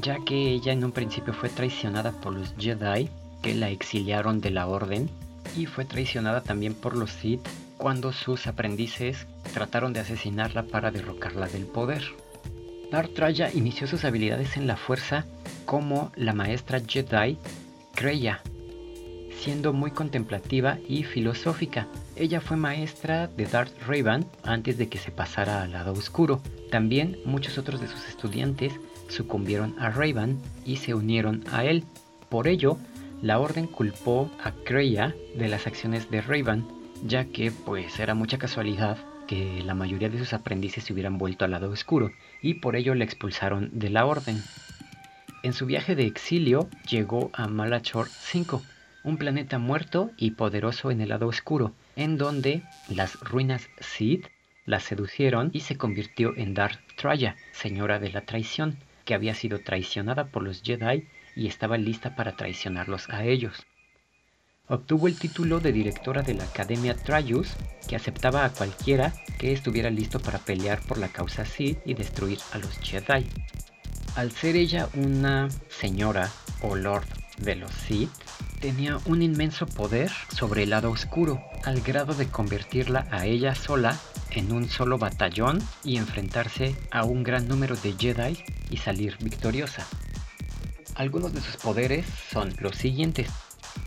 [0.00, 3.10] ya que ella en un principio fue traicionada por los Jedi,
[3.42, 5.10] que la exiliaron de la Orden,
[5.56, 7.40] y fue traicionada también por los Sith
[7.78, 12.04] cuando sus aprendices trataron de asesinarla para derrocarla del poder.
[12.92, 15.26] Darth Traya inició sus habilidades en la fuerza
[15.68, 17.36] como la maestra Jedi
[17.94, 18.40] Kreia,
[19.38, 21.86] siendo muy contemplativa y filosófica.
[22.16, 26.40] Ella fue maestra de Darth Raven antes de que se pasara al lado oscuro.
[26.70, 28.72] También muchos otros de sus estudiantes
[29.08, 31.84] sucumbieron a Raven y se unieron a él.
[32.30, 32.78] Por ello,
[33.20, 36.66] la orden culpó a Kreia de las acciones de Raven,
[37.04, 41.44] ya que pues era mucha casualidad que la mayoría de sus aprendices se hubieran vuelto
[41.44, 44.42] al lado oscuro y por ello le expulsaron de la orden.
[45.48, 48.62] En su viaje de exilio llegó a Malachor 5,
[49.02, 54.26] un planeta muerto y poderoso en el lado oscuro, en donde las ruinas Sith
[54.66, 59.60] la seducieron y se convirtió en Darth Traya, señora de la traición, que había sido
[59.60, 63.64] traicionada por los Jedi y estaba lista para traicionarlos a ellos.
[64.66, 67.56] Obtuvo el título de directora de la Academia Traius,
[67.88, 72.38] que aceptaba a cualquiera que estuviera listo para pelear por la causa Sith y destruir
[72.52, 73.24] a los Jedi.
[74.18, 76.28] Al ser ella una señora
[76.60, 78.10] o lord de los Sith,
[78.60, 83.96] tenía un inmenso poder sobre el lado oscuro, al grado de convertirla a ella sola
[84.32, 89.86] en un solo batallón y enfrentarse a un gran número de Jedi y salir victoriosa.
[90.96, 93.30] Algunos de sus poderes son los siguientes.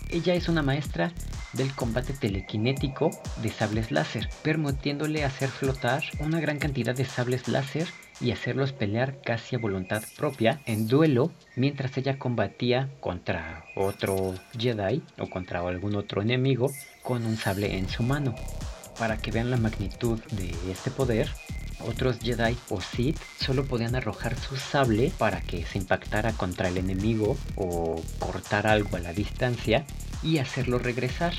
[0.08, 1.12] Ella es una maestra
[1.52, 7.90] del combate telequinético de sables láser, permitiéndole hacer flotar una gran cantidad de sables láser
[8.22, 15.02] y hacerlos pelear casi a voluntad propia en duelo mientras ella combatía contra otro Jedi
[15.18, 18.36] o contra algún otro enemigo con un sable en su mano.
[19.00, 21.30] Para que vean la magnitud de este poder,
[21.88, 26.78] otros Jedi o Sith solo podían arrojar su sable para que se impactara contra el
[26.78, 29.86] enemigo o cortar algo a la distancia
[30.22, 31.34] y hacerlo regresar.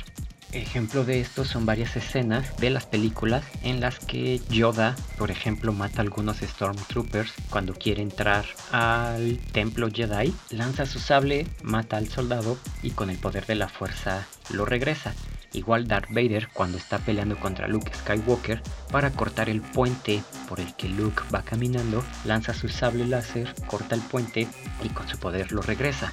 [0.52, 5.72] Ejemplo de esto son varias escenas de las películas en las que Yoda, por ejemplo,
[5.72, 12.08] mata a algunos Stormtroopers cuando quiere entrar al templo Jedi, lanza su sable, mata al
[12.08, 15.14] soldado y con el poder de la fuerza lo regresa.
[15.54, 18.60] Igual Darth Vader cuando está peleando contra Luke Skywalker
[18.90, 23.94] para cortar el puente por el que Luke va caminando, lanza su sable láser, corta
[23.94, 24.46] el puente
[24.84, 26.12] y con su poder lo regresa.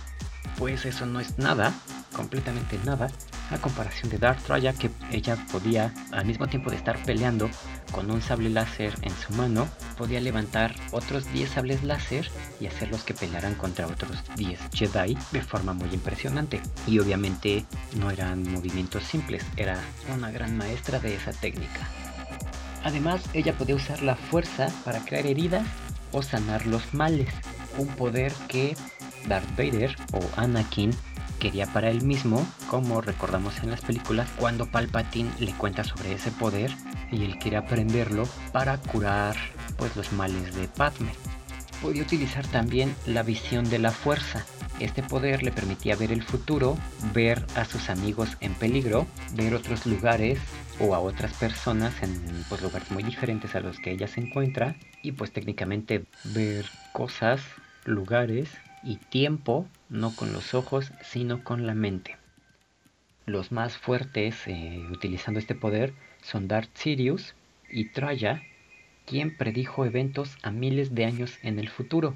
[0.58, 1.74] Pues eso no es nada,
[2.14, 3.10] completamente nada,
[3.52, 7.50] a comparación de Darth Traya que ella podía al mismo tiempo de estar peleando
[7.92, 9.68] con un sable láser en su mano,
[9.98, 15.42] podía levantar otros 10 sables láser y hacerlos que pelearan contra otros 10 Jedi de
[15.42, 16.62] forma muy impresionante.
[16.88, 17.66] Y obviamente
[17.98, 19.80] no eran movimientos simples, era
[20.14, 21.88] una gran maestra de esa técnica.
[22.84, 25.68] Además, ella podía usar la fuerza para crear heridas
[26.12, 27.30] o sanar los males,
[27.78, 28.76] un poder que
[29.28, 30.92] Darth Vader o Anakin
[31.40, 36.32] quería para él mismo, como recordamos en las películas, cuando Palpatine le cuenta sobre ese
[36.32, 36.72] poder
[37.12, 39.36] y él quiere aprenderlo para curar
[39.78, 41.12] pues los males de Padme.
[41.82, 44.46] Podía utilizar también la visión de la fuerza.
[44.80, 46.78] Este poder le permitía ver el futuro,
[47.14, 50.40] ver a sus amigos en peligro, ver otros lugares
[50.80, 54.76] o a otras personas en pues, lugares muy diferentes a los que ella se encuentra
[55.02, 57.42] y pues técnicamente ver cosas,
[57.86, 58.50] lugares
[58.84, 62.18] y tiempo no con los ojos, sino con la mente.
[63.26, 67.36] Los más fuertes eh, utilizando este poder son Darth Sirius
[67.70, 68.42] y Traya,
[69.06, 72.16] quien predijo eventos a miles de años en el futuro,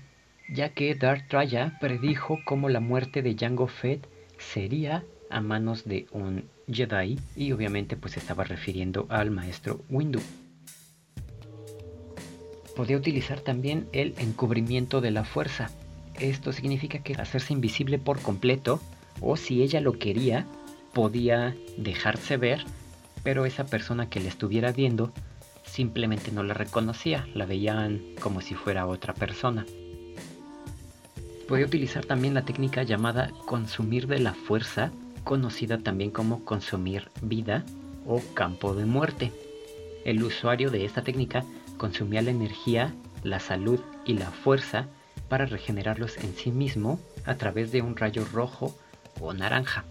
[0.49, 4.07] ya que Darth Traya predijo cómo la muerte de Jango Fett
[4.37, 10.21] sería a manos de un Jedi y obviamente pues estaba refiriendo al maestro Windu.
[12.75, 15.69] Podía utilizar también el encubrimiento de la fuerza,
[16.29, 18.79] esto significa que hacerse invisible por completo,
[19.21, 20.45] o si ella lo quería,
[20.93, 22.63] podía dejarse ver,
[23.23, 25.11] pero esa persona que le estuviera viendo
[25.65, 29.65] simplemente no la reconocía, la veían como si fuera otra persona.
[31.47, 34.91] Podía utilizar también la técnica llamada consumir de la fuerza,
[35.23, 37.65] conocida también como consumir vida
[38.05, 39.31] o campo de muerte.
[40.05, 41.43] El usuario de esta técnica
[41.77, 42.93] consumía la energía,
[43.23, 44.87] la salud y la fuerza
[45.29, 48.75] para regenerarlos en sí mismo a través de un rayo rojo
[49.19, 49.85] o naranja.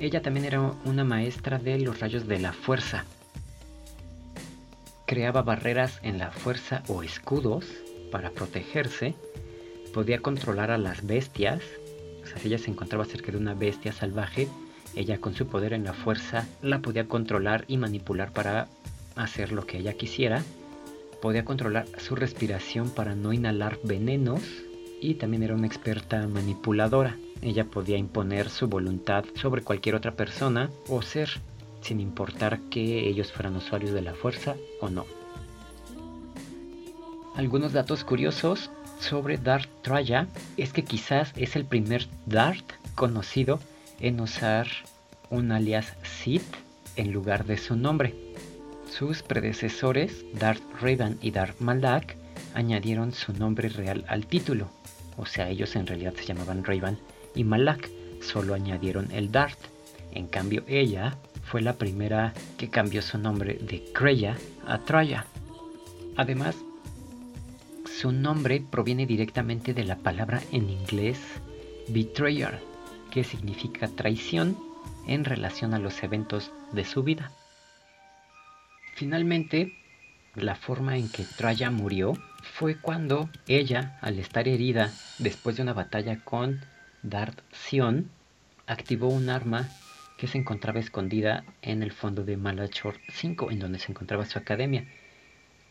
[0.00, 3.04] Ella también era una maestra de los rayos de la fuerza.
[5.06, 7.66] Creaba barreras en la fuerza o escudos
[8.10, 9.14] para protegerse,
[9.92, 11.62] podía controlar a las bestias.
[12.22, 14.48] O sea, si ella se encontraba cerca de una bestia salvaje,
[14.94, 18.68] ella con su poder en la fuerza la podía controlar y manipular para
[19.16, 20.42] hacer lo que ella quisiera.
[21.22, 24.42] Podía controlar su respiración para no inhalar venenos
[25.00, 27.16] y también era una experta manipuladora.
[27.40, 31.30] Ella podía imponer su voluntad sobre cualquier otra persona o ser,
[31.80, 35.06] sin importar que ellos fueran usuarios de la fuerza o no.
[37.36, 43.60] Algunos datos curiosos sobre Darth Traya es que quizás es el primer Darth conocido
[44.00, 44.66] en usar
[45.30, 46.56] un alias Sith
[46.96, 48.31] en lugar de su nombre.
[48.98, 52.14] Sus predecesores, Darth Revan y Darth Malak,
[52.52, 54.68] añadieron su nombre real al título.
[55.16, 56.98] O sea, ellos en realidad se llamaban Revan
[57.34, 57.88] y Malak,
[58.20, 59.58] solo añadieron el Darth.
[60.12, 64.36] En cambio, ella fue la primera que cambió su nombre de Kreia
[64.66, 65.24] a Traya.
[66.16, 66.54] Además,
[67.86, 71.18] su nombre proviene directamente de la palabra en inglés
[71.88, 72.60] betrayer,
[73.10, 74.58] que significa traición
[75.06, 77.32] en relación a los eventos de su vida.
[78.94, 79.72] Finalmente,
[80.34, 85.72] la forma en que Traya murió fue cuando ella, al estar herida después de una
[85.72, 86.60] batalla con
[87.02, 88.10] Darth Sion,
[88.66, 89.68] activó un arma
[90.16, 94.38] que se encontraba escondida en el fondo de Malachor 5, en donde se encontraba su
[94.38, 94.86] academia.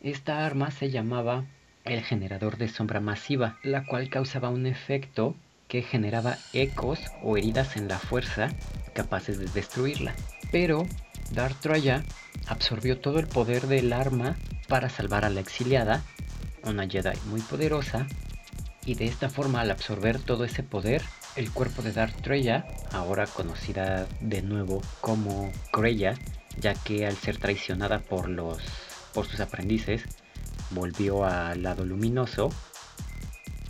[0.02, 1.46] Esta arma se llamaba
[1.86, 5.36] el generador de sombra masiva, la cual causaba un efecto
[5.68, 8.50] que generaba ecos o heridas en la fuerza
[8.94, 10.14] capaces de destruirla.
[10.52, 10.86] Pero
[11.32, 12.04] Darth Troya
[12.48, 14.36] absorbió todo el poder del arma
[14.68, 16.04] para salvar a la exiliada,
[16.64, 18.08] una Jedi muy poderosa,
[18.86, 21.02] y de esta forma al absorber todo ese poder,
[21.36, 26.16] el cuerpo de Darth Troya, ahora conocida de nuevo como Kreia,
[26.60, 28.58] ya que al ser traicionada por los
[29.14, 30.04] por sus aprendices,
[30.72, 32.50] volvió al lado luminoso,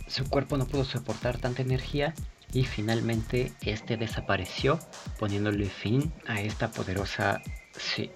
[0.06, 2.14] su cuerpo no pudo soportar tanta energía
[2.52, 4.78] y finalmente este desapareció
[5.18, 7.42] poniéndole fin a esta poderosa
[7.72, 8.12] Sith.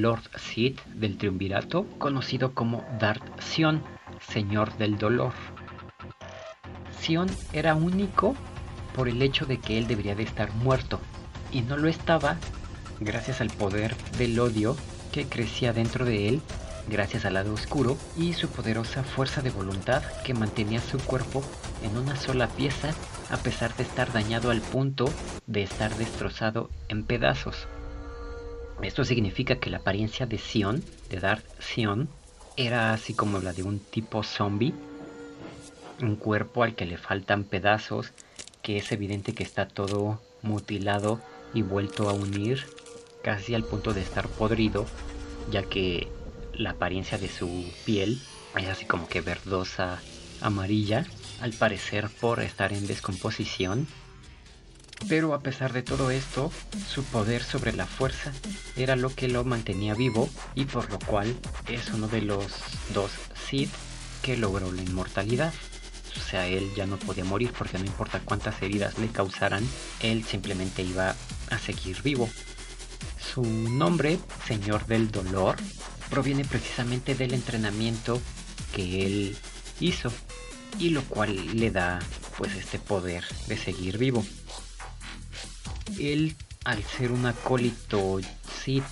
[0.00, 3.82] Lord Sith del Triunvirato, conocido como Darth Sion,
[4.20, 5.32] Señor del Dolor.
[7.00, 8.34] Sion era único
[8.94, 11.00] por el hecho de que él debería de estar muerto,
[11.52, 12.36] y no lo estaba
[13.00, 14.76] gracias al poder del odio
[15.12, 16.40] que crecía dentro de él,
[16.88, 21.42] gracias al lado oscuro y su poderosa fuerza de voluntad que mantenía su cuerpo
[21.82, 22.90] en una sola pieza
[23.30, 25.10] a pesar de estar dañado al punto
[25.46, 27.66] de estar destrozado en pedazos.
[28.82, 32.08] Esto significa que la apariencia de Sion, de Darth Sion,
[32.56, 34.74] era así como la de un tipo zombie,
[36.00, 38.12] un cuerpo al que le faltan pedazos,
[38.62, 41.20] que es evidente que está todo mutilado
[41.54, 42.64] y vuelto a unir,
[43.22, 44.86] casi al punto de estar podrido,
[45.50, 46.08] ya que
[46.52, 48.20] la apariencia de su piel
[48.56, 50.00] es así como que verdosa,
[50.40, 51.06] amarilla,
[51.40, 53.86] al parecer por estar en descomposición
[55.08, 56.50] pero a pesar de todo esto,
[56.88, 58.32] su poder sobre la fuerza
[58.76, 61.34] era lo que lo mantenía vivo y por lo cual
[61.68, 62.46] es uno de los
[62.92, 63.12] dos
[63.48, 63.70] Sith
[64.22, 65.52] que logró la inmortalidad.
[66.16, 69.64] O sea, él ya no podía morir porque no importa cuántas heridas le causaran,
[70.00, 71.14] él simplemente iba
[71.50, 72.28] a seguir vivo.
[73.20, 75.56] Su nombre, Señor del Dolor,
[76.10, 78.20] proviene precisamente del entrenamiento
[78.74, 79.36] que él
[79.78, 80.10] hizo
[80.78, 82.00] y lo cual le da
[82.38, 84.24] pues este poder de seguir vivo
[85.98, 88.20] él, al ser un acólito
[88.64, 88.84] Sith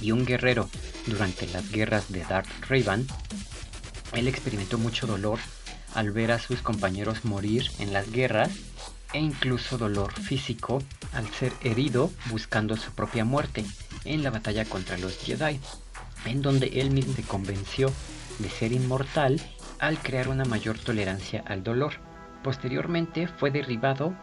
[0.00, 0.68] y un guerrero
[1.06, 3.06] durante las guerras de Darth Revan,
[4.12, 5.38] él experimentó mucho dolor
[5.94, 8.50] al ver a sus compañeros morir en las guerras
[9.12, 10.82] e incluso dolor físico
[11.12, 13.64] al ser herido buscando su propia muerte
[14.04, 15.60] en la batalla contra los Jedi,
[16.26, 17.92] en donde él mismo se convenció
[18.38, 19.40] de ser inmortal
[19.78, 21.94] al crear una mayor tolerancia al dolor.
[22.42, 24.14] Posteriormente fue derribado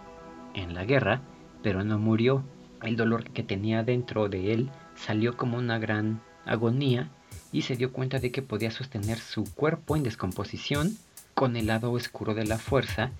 [0.53, 1.21] en la guerra,
[1.63, 2.43] pero no murió.
[2.81, 7.09] El dolor que tenía dentro de él salió como una gran agonía
[7.51, 10.97] y se dio cuenta de que podía sostener su cuerpo en descomposición
[11.33, 13.11] con el lado oscuro de la fuerza,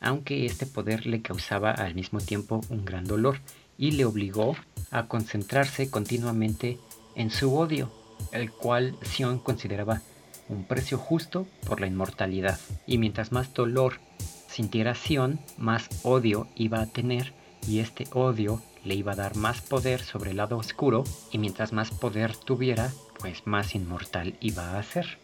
[0.00, 3.38] aunque este poder le causaba al mismo tiempo un gran dolor
[3.78, 4.56] y le obligó
[4.90, 6.78] a concentrarse continuamente
[7.14, 7.90] en su odio,
[8.32, 10.02] el cual Sion consideraba
[10.48, 12.58] un precio justo por la inmortalidad.
[12.86, 14.00] Y mientras más dolor
[14.48, 17.32] sintiera Sion, más odio iba a tener
[17.66, 21.72] y este odio le iba a dar más poder sobre el lado oscuro y mientras
[21.72, 25.18] más poder tuviera, pues más inmortal iba a ser.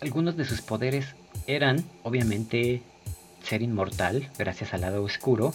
[0.00, 1.14] Algunos de sus poderes
[1.46, 2.82] eran, obviamente,
[3.42, 5.54] ser inmortal gracias al lado oscuro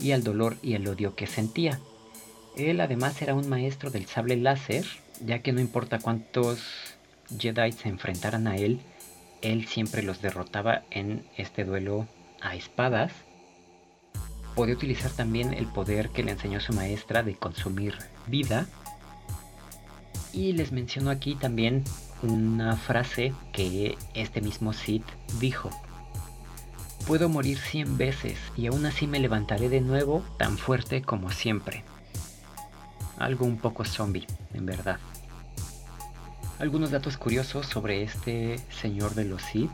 [0.00, 1.80] y al dolor y el odio que sentía.
[2.56, 4.86] Él además era un maestro del sable láser,
[5.24, 6.60] ya que no importa cuántos
[7.38, 8.80] Jedi se enfrentaran a él,
[9.42, 12.06] él siempre los derrotaba en este duelo
[12.40, 13.12] a espadas.
[14.54, 18.66] Podía utilizar también el poder que le enseñó su maestra de consumir vida.
[20.32, 21.84] Y les menciono aquí también
[22.22, 25.02] una frase que este mismo Sid
[25.40, 25.70] dijo.
[27.06, 31.84] Puedo morir cien veces y aún así me levantaré de nuevo tan fuerte como siempre.
[33.18, 34.98] Algo un poco zombie, en verdad.
[36.58, 39.70] Algunos datos curiosos sobre este señor de los Sith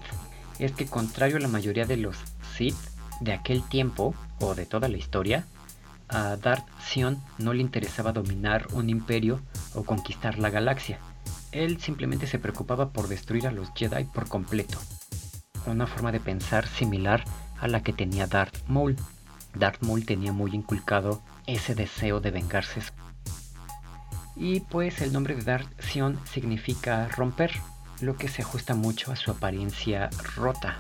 [0.59, 2.17] es que contrario a la mayoría de los
[2.57, 2.77] Sith
[3.21, 5.47] de aquel tiempo o de toda la historia,
[6.09, 9.41] a Darth Sion no le interesaba dominar un imperio
[9.75, 10.99] o conquistar la galaxia.
[11.53, 14.79] Él simplemente se preocupaba por destruir a los Jedi por completo.
[15.67, 17.25] Una forma de pensar similar
[17.61, 18.97] a la que tenía Darth Maul.
[19.55, 22.81] Darth Maul tenía muy inculcado ese deseo de vengarse.
[24.37, 27.53] Y pues el nombre de Darth Sion significa romper,
[28.01, 30.79] lo que se ajusta mucho a su apariencia rota.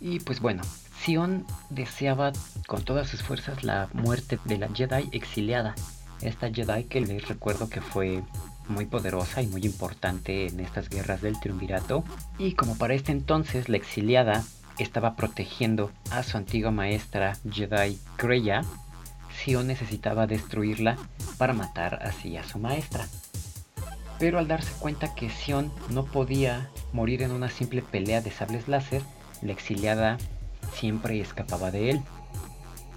[0.00, 0.62] Y pues bueno,
[1.00, 2.32] Sion deseaba
[2.66, 5.74] con todas sus fuerzas la muerte de la Jedi exiliada.
[6.20, 8.22] Esta Jedi que les recuerdo que fue
[8.68, 12.04] muy poderosa y muy importante en estas guerras del triunvirato.
[12.38, 14.44] Y como para este entonces la exiliada
[14.78, 18.62] estaba protegiendo a su antigua maestra Jedi Kreia,
[19.36, 20.96] Sion necesitaba destruirla
[21.38, 23.06] para matar así a su maestra.
[24.18, 28.66] Pero al darse cuenta que Sion no podía morir en una simple pelea de sables
[28.66, 29.02] láser,
[29.42, 30.18] la exiliada
[30.72, 32.02] siempre escapaba de él.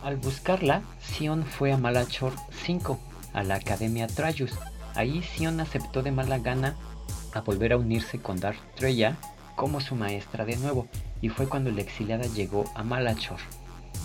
[0.03, 2.33] Al buscarla, Sion fue a Malachor
[2.65, 2.99] 5,
[3.33, 4.51] a la Academia Trayus.
[4.95, 6.75] Ahí Sion aceptó de mala gana
[7.33, 9.17] a volver a unirse con Darth Treya
[9.55, 10.87] como su maestra de nuevo,
[11.21, 13.39] y fue cuando la exiliada llegó a Malachor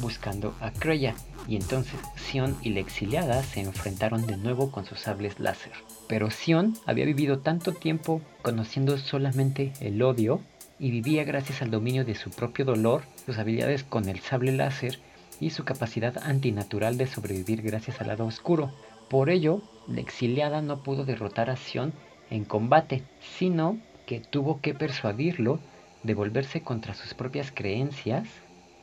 [0.01, 1.15] buscando a Kreia,
[1.49, 5.73] y entonces Sion y la exiliada se enfrentaron de nuevo con sus sables láser.
[6.09, 10.41] Pero Sion había vivido tanto tiempo conociendo solamente el odio
[10.79, 14.99] y vivía gracias al dominio de su propio dolor, sus habilidades con el sable láser
[15.41, 18.73] y su capacidad antinatural de sobrevivir gracias al lado oscuro.
[19.09, 21.93] Por ello, la exiliada no pudo derrotar a Sion
[22.31, 23.03] en combate,
[23.39, 25.61] sino que tuvo que persuadirlo
[26.03, 28.29] de volverse contra sus propias creencias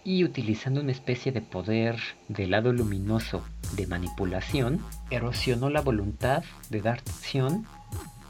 [0.04, 3.44] y utilizando una especie de poder del lado luminoso
[3.76, 7.66] de manipulación, erosionó la voluntad de Darth Sion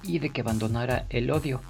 [0.04, 1.62] y de que abandonara el odio,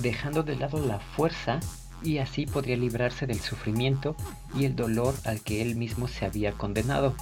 [0.00, 1.60] dejando de lado la fuerza
[2.02, 4.16] y así podría librarse del sufrimiento
[4.54, 7.14] y el dolor al que él mismo se había condenado.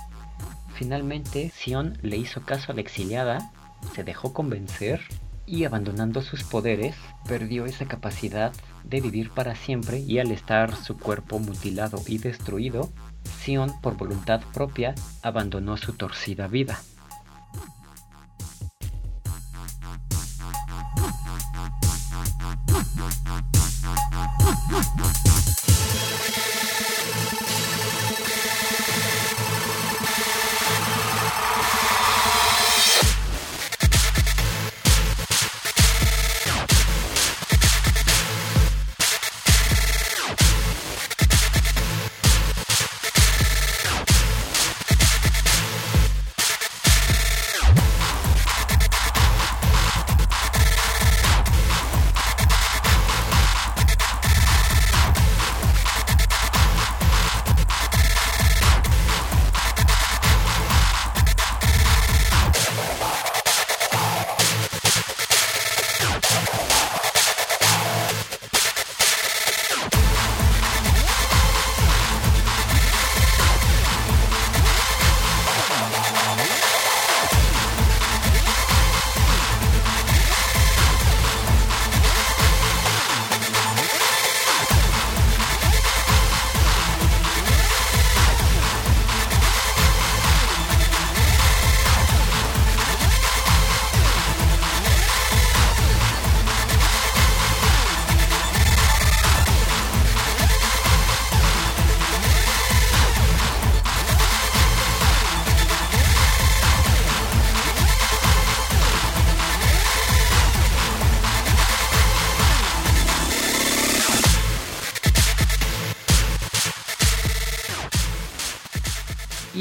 [0.75, 3.53] Finalmente, Sion le hizo caso a la exiliada,
[3.95, 5.01] se dejó convencer
[5.47, 6.97] y abandonando sus poderes,
[7.27, 8.53] perdió esa capacidad
[8.85, 12.91] de vivir para siempre y al estar su cuerpo mutilado y destruido,
[13.41, 16.81] Sion por voluntad propia abandonó su torcida vida.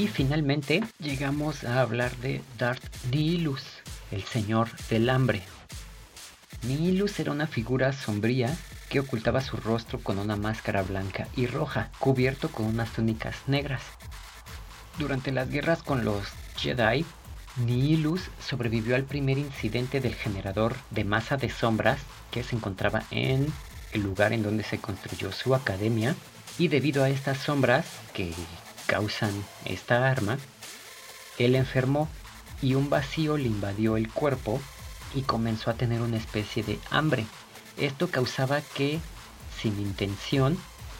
[0.01, 3.61] Y finalmente llegamos a hablar de Darth Nihilus,
[4.09, 5.43] el señor del hambre.
[6.63, 8.57] Nihilus era una figura sombría
[8.89, 13.83] que ocultaba su rostro con una máscara blanca y roja, cubierto con unas túnicas negras.
[14.97, 16.25] Durante las guerras con los
[16.57, 17.05] Jedi,
[17.57, 21.99] Nihilus sobrevivió al primer incidente del generador de masa de sombras
[22.31, 23.53] que se encontraba en
[23.91, 26.15] el lugar en donde se construyó su academia
[26.57, 27.85] y debido a estas sombras
[28.15, 28.33] que
[28.91, 29.31] causan
[29.63, 30.37] esta arma,
[31.37, 32.09] él enfermó
[32.61, 34.59] y un vacío le invadió el cuerpo
[35.15, 37.25] y comenzó a tener una especie de hambre.
[37.77, 38.99] Esto causaba que,
[39.61, 40.57] sin intención,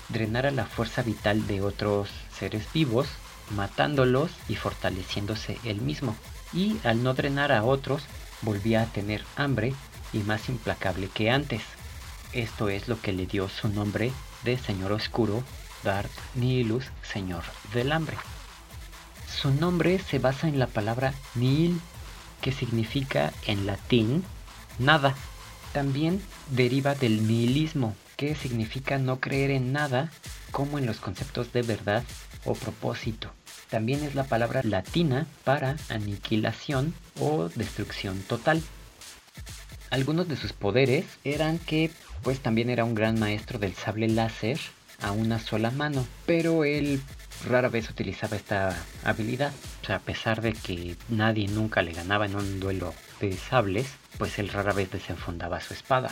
[0.08, 2.08] drenara la fuerza vital de otros
[2.40, 3.10] seres vivos,
[3.58, 6.16] matándolos y fortaleciéndose él mismo
[6.54, 8.04] y al no drenar a otros
[8.42, 9.74] volvía a tener hambre
[10.14, 11.62] y más implacable que antes.
[12.32, 14.14] Esto es lo que le dio su nombre
[14.46, 15.44] de Señor Oscuro,
[15.84, 18.18] Darth Nihilus, Señor del Hambre.
[19.28, 21.80] Su nombre se basa en la palabra nihil,
[22.42, 24.24] que significa en latín
[24.80, 25.16] nada.
[25.74, 30.12] También deriva del nihilismo, que significa no creer en nada,
[30.52, 32.04] como en los conceptos de verdad
[32.46, 33.32] o propósito
[33.72, 38.62] también es la palabra latina para aniquilación o destrucción total.
[39.90, 41.90] Algunos de sus poderes eran que
[42.22, 44.60] pues también era un gran maestro del sable láser
[45.02, 47.02] a una sola mano, pero él
[47.48, 49.52] rara vez utilizaba esta habilidad.
[49.82, 53.88] O sea, a pesar de que nadie nunca le ganaba en un duelo de sables,
[54.18, 56.10] pues él rara vez desenfundaba su espada.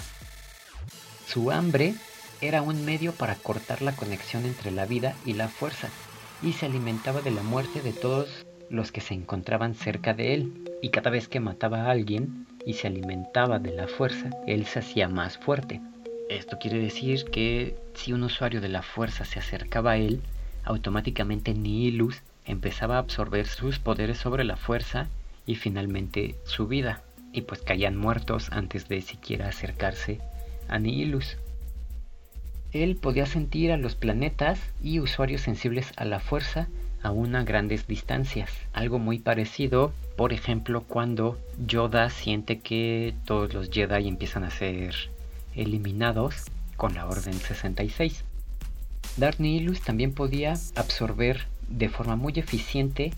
[1.28, 1.94] Su hambre
[2.42, 5.90] era un medio para cortar la conexión entre la vida y la fuerza,
[6.42, 10.70] y se alimentaba de la muerte de todos los que se encontraban cerca de él,
[10.82, 14.80] y cada vez que mataba a alguien y se alimentaba de la fuerza, él se
[14.80, 15.82] hacía más fuerte.
[16.30, 20.22] Esto quiere decir que si un usuario de la fuerza se acercaba a él,
[20.64, 25.08] automáticamente Nihilus empezaba a absorber sus poderes sobre la fuerza
[25.48, 27.02] y finalmente su vida,
[27.34, 30.20] y pues caían muertos antes de siquiera acercarse
[30.68, 31.38] a Nihilus.
[32.74, 36.68] Él podía sentir a los planetas y usuarios sensibles a la fuerza
[37.02, 38.52] a una grandes distancias.
[38.72, 45.10] Algo muy parecido, por ejemplo, cuando Yoda siente que todos los Jedi empiezan a ser
[45.62, 46.36] eliminados
[46.78, 48.24] con la Orden 66.
[49.18, 53.12] Darth Nihilus también podía absorber de forma muy eficiente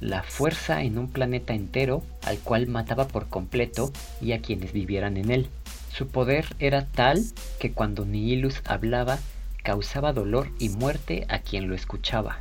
[0.00, 5.16] la fuerza en un planeta entero al cual mataba por completo y a quienes vivieran
[5.16, 5.48] en él.
[5.92, 7.22] Su poder era tal
[7.60, 9.18] que cuando Nihilus hablaba
[9.62, 12.40] causaba dolor y muerte a quien lo escuchaba.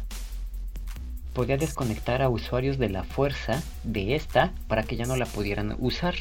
[1.34, 5.76] Podía desconectar a usuarios de la fuerza de esta para que ya no la pudieran
[5.80, 6.16] usar.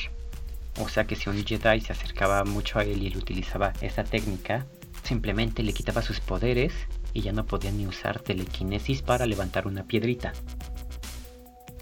[0.79, 4.05] O sea que si un Jedi se acercaba mucho a él y él utilizaba esa
[4.05, 4.66] técnica,
[5.03, 6.73] simplemente le quitaba sus poderes
[7.12, 10.33] y ya no podía ni usar telequinesis para levantar una piedrita.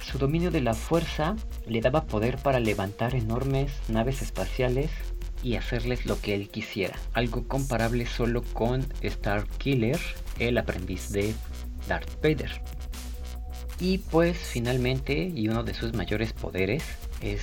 [0.01, 1.37] Su dominio de la fuerza
[1.67, 4.91] le daba poder para levantar enormes naves espaciales
[5.43, 6.97] y hacerles lo que él quisiera.
[7.13, 10.01] Algo comparable solo con Star Killer,
[10.39, 11.35] el aprendiz de
[11.87, 12.63] Darth Vader.
[13.81, 16.83] Y pues finalmente, y uno de sus mayores poderes
[17.21, 17.43] es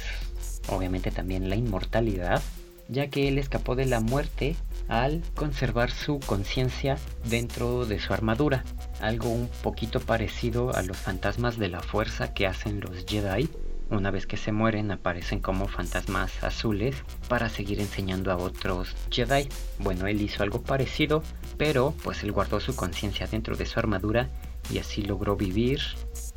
[0.67, 2.41] obviamente también la inmortalidad,
[2.87, 4.55] ya que él escapó de la muerte
[4.87, 6.97] al conservar su conciencia
[7.27, 8.63] dentro de su armadura,
[9.01, 13.49] algo un poquito parecido a los fantasmas de la fuerza que hacen los Jedi,
[13.89, 16.95] una vez que se mueren aparecen como fantasmas azules
[17.27, 19.47] para seguir enseñando a otros Jedi.
[19.79, 21.23] Bueno, él hizo algo parecido,
[21.57, 24.29] pero pues él guardó su conciencia dentro de su armadura
[24.71, 25.81] y así logró vivir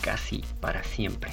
[0.02, 1.32] casi para siempre.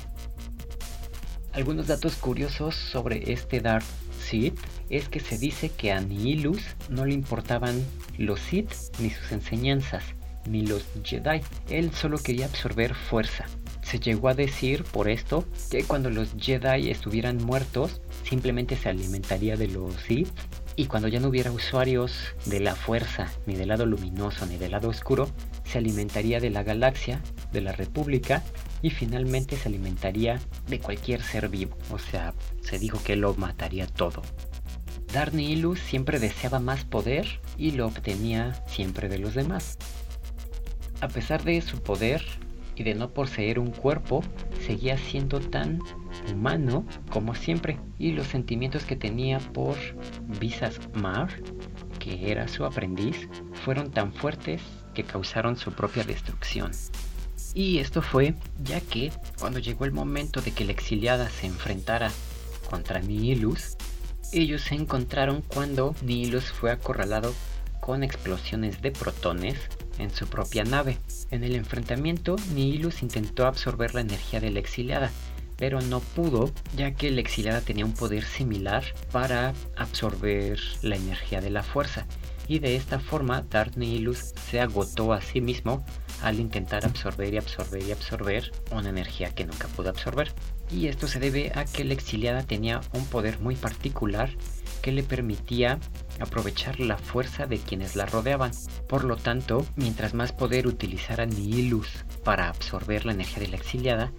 [1.55, 3.85] Algunos datos curiosos sobre este Darth
[4.19, 7.81] Sith es que se dice que a Nihilus no le importaban
[8.17, 10.03] los Sith ni sus enseñanzas,
[10.49, 11.39] ni los Jedi.
[11.69, 13.45] Él solo quería absorber fuerza,
[13.85, 19.55] se llegó a decir por esto que cuando los Jedi estuvieran muertos, simplemente se alimentaría
[19.55, 20.27] de los Sith
[20.75, 22.13] y cuando ya no hubiera usuarios
[22.45, 25.29] de la fuerza, ni del lado luminoso, ni del lado oscuro,
[25.63, 27.21] se alimentaría de la galaxia,
[27.51, 28.43] de la república
[28.81, 31.77] y finalmente se alimentaría de cualquier ser vivo.
[31.91, 34.21] O sea, se dijo que lo mataría todo.
[35.13, 39.77] Darny Ilus siempre deseaba más poder y lo obtenía siempre de los demás.
[40.99, 42.21] A pesar de su poder,
[42.75, 44.23] y de no poseer un cuerpo,
[44.65, 45.79] seguía siendo tan
[46.31, 47.79] humano como siempre.
[47.97, 49.75] Y los sentimientos que tenía por
[50.39, 51.29] Visas Mar,
[51.99, 53.27] que era su aprendiz,
[53.63, 54.61] fueron tan fuertes
[54.93, 56.71] que causaron su propia destrucción.
[57.53, 62.11] Y esto fue ya que cuando llegó el momento de que la exiliada se enfrentara
[62.69, 63.77] contra Nihilus,
[64.33, 67.33] ellos se encontraron cuando Nihilus fue acorralado
[67.79, 69.55] con explosiones de protones
[69.99, 70.97] en su propia nave.
[71.31, 75.11] En el enfrentamiento, Nihilus intentó absorber la energía de la exiliada,
[75.57, 81.41] pero no pudo, ya que la exiliada tenía un poder similar para absorber la energía
[81.41, 82.05] de la fuerza,
[82.47, 85.83] y de esta forma Darth Nihilus se agotó a sí mismo
[86.21, 90.33] al intentar absorber y absorber y absorber una energía que nunca pudo absorber.
[90.71, 94.31] Y esto se debe a que la exiliada tenía un poder muy particular
[94.81, 95.79] que le permitía
[96.19, 98.51] aprovechar la fuerza de quienes la rodeaban.
[98.87, 104.11] Por lo tanto, mientras más poder utilizara Nihilus para absorber la energía de la exiliada,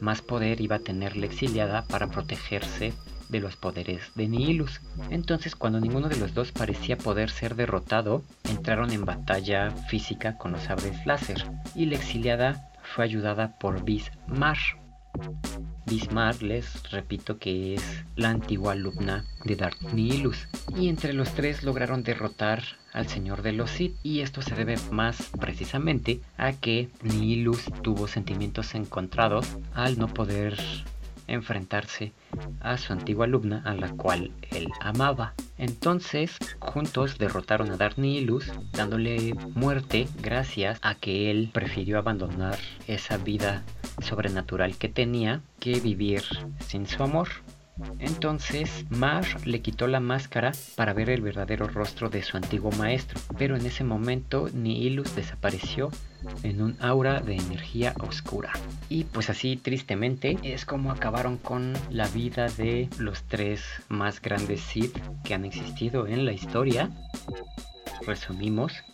[0.00, 2.92] más poder iba a tener la exiliada para protegerse
[3.28, 4.80] de los poderes de Nihilus.
[5.10, 10.52] Entonces, cuando ninguno de los dos parecía poder ser derrotado, entraron en batalla física con
[10.52, 14.58] los sabres láser y la exiliada fue ayudada por Bismar.
[15.86, 20.48] Bismar, les repito que es la antigua alumna de Darth Nihilus.
[20.76, 22.62] Y entre los tres lograron derrotar
[22.94, 23.96] al Señor de los Sith.
[24.02, 30.58] Y esto se debe más precisamente a que Nihilus tuvo sentimientos encontrados al no poder
[31.26, 32.12] enfrentarse
[32.60, 35.34] a su antigua alumna a la cual él amaba.
[35.58, 43.16] Entonces, juntos derrotaron a Darth Nihilus, dándole muerte gracias a que él prefirió abandonar esa
[43.16, 43.62] vida
[44.02, 46.22] sobrenatural que tenía que vivir
[46.66, 47.28] sin su amor.
[47.98, 53.20] Entonces, Mar le quitó la máscara para ver el verdadero rostro de su antiguo maestro,
[53.36, 55.90] pero en ese momento Nihilus desapareció
[56.42, 58.52] en un aura de energía oscura.
[58.88, 64.60] Y pues así tristemente es como acabaron con la vida de los tres más grandes
[64.60, 66.90] Sith que han existido en la historia.
[68.06, 68.84] Resumimos,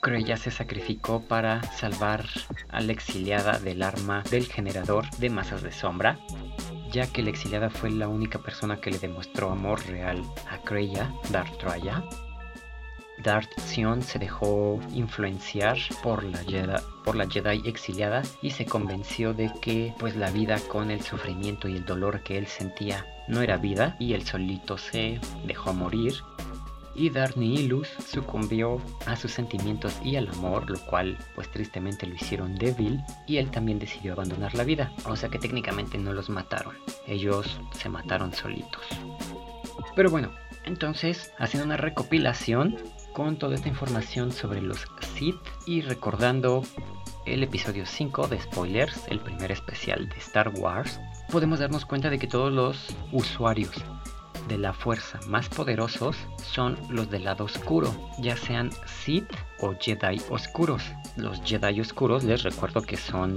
[0.00, 2.24] Creya se sacrificó para salvar
[2.70, 6.18] a la exiliada del arma del generador de masas de sombra,
[6.90, 11.12] ya que la exiliada fue la única persona que le demostró amor real a Creya,
[11.30, 12.04] Darth Raya.
[13.22, 16.72] Darth Sion se dejó influenciar por la, Jedi,
[17.04, 21.68] por la Jedi exiliada y se convenció de que pues la vida con el sufrimiento
[21.68, 26.14] y el dolor que él sentía no era vida y él solito se dejó morir
[26.94, 32.14] y Darth Nihilus sucumbió a sus sentimientos y al amor, lo cual pues tristemente lo
[32.14, 36.30] hicieron débil y él también decidió abandonar la vida, o sea que técnicamente no los
[36.30, 36.74] mataron,
[37.06, 38.82] ellos se mataron solitos.
[39.96, 40.30] Pero bueno,
[40.64, 42.76] entonces haciendo una recopilación
[43.12, 46.62] con toda esta información sobre los Sith y recordando
[47.26, 52.18] el episodio 5 de Spoilers, el primer especial de Star Wars, podemos darnos cuenta de
[52.18, 53.70] que todos los usuarios
[54.50, 59.30] de la fuerza más poderosos son los del lado oscuro, ya sean Sith
[59.60, 60.82] o Jedi oscuros.
[61.16, 63.36] Los Jedi oscuros les recuerdo que son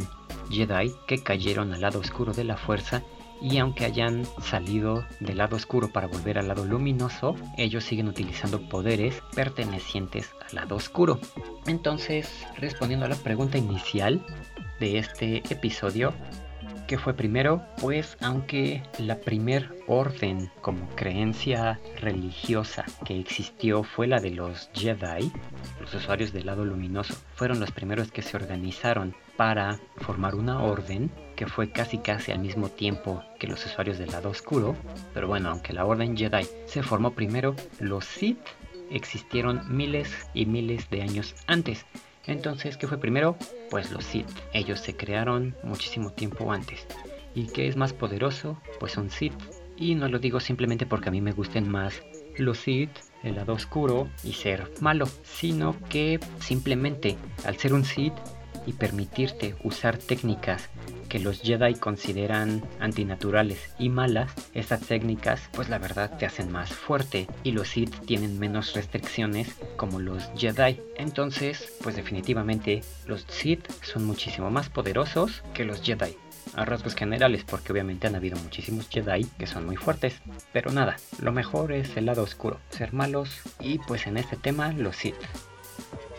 [0.49, 3.03] Jedi que cayeron al lado oscuro de la fuerza
[3.41, 8.61] y aunque hayan salido del lado oscuro para volver al lado luminoso, ellos siguen utilizando
[8.67, 11.19] poderes pertenecientes al lado oscuro.
[11.67, 14.25] Entonces, respondiendo a la pregunta inicial
[14.79, 16.13] de este episodio,
[16.87, 17.63] ¿Qué fue primero?
[17.79, 25.31] Pues aunque la primer orden como creencia religiosa que existió fue la de los Jedi,
[25.79, 31.09] los usuarios del lado luminoso fueron los primeros que se organizaron para formar una orden
[31.37, 34.75] que fue casi casi al mismo tiempo que los usuarios del lado oscuro,
[35.13, 38.45] pero bueno, aunque la orden Jedi se formó primero, los Sith
[38.91, 41.85] existieron miles y miles de años antes
[42.25, 43.37] entonces, ¿qué fue primero?
[43.69, 44.29] Pues los Sith.
[44.53, 46.87] Ellos se crearon muchísimo tiempo antes.
[47.35, 48.57] ¿Y qué es más poderoso?
[48.79, 49.33] Pues un Sith.
[49.75, 52.01] Y no lo digo simplemente porque a mí me gusten más
[52.37, 52.91] los Sith,
[53.23, 58.13] el lado oscuro y ser malo, sino que simplemente al ser un Sith
[58.65, 60.69] y permitirte usar técnicas
[61.09, 66.73] que los Jedi consideran antinaturales y malas, estas técnicas pues la verdad te hacen más
[66.73, 70.81] fuerte y los Sith tienen menos restricciones como los Jedi.
[70.97, 76.17] Entonces pues definitivamente los Sith son muchísimo más poderosos que los Jedi
[76.55, 80.21] a rasgos generales, porque obviamente han habido muchísimos Jedi que son muy fuertes.
[80.51, 84.71] Pero nada, lo mejor es el lado oscuro, ser malos y pues en este tema
[84.73, 85.15] los Sith.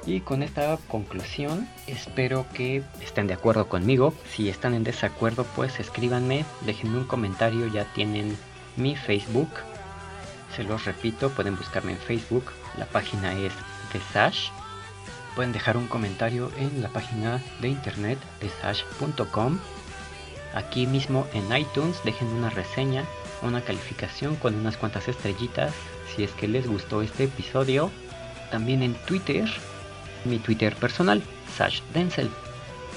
[0.06, 4.12] Y con esta conclusión espero que estén de acuerdo conmigo.
[4.30, 8.36] Si están en desacuerdo pues escríbanme, déjenme un comentario, ya tienen
[8.76, 9.48] mi Facebook.
[10.54, 12.52] Se los repito, pueden buscarme en Facebook.
[12.76, 13.52] La página es
[13.92, 14.50] de Sash.
[15.34, 19.58] Pueden dejar un comentario en la página de internet de.
[20.54, 23.04] Aquí mismo en iTunes dejen una reseña,
[23.42, 25.72] una calificación con unas cuantas estrellitas
[26.14, 27.90] si es que les gustó este episodio.
[28.52, 29.50] También en Twitter
[30.24, 31.22] mi Twitter personal,
[31.56, 32.30] Sash Denzel.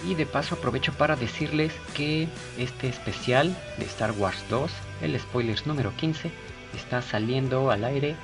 [0.07, 4.71] Y de paso aprovecho para decirles que este especial de Star Wars 2,
[5.01, 6.31] el spoilers número 15,
[6.75, 8.15] está saliendo al aire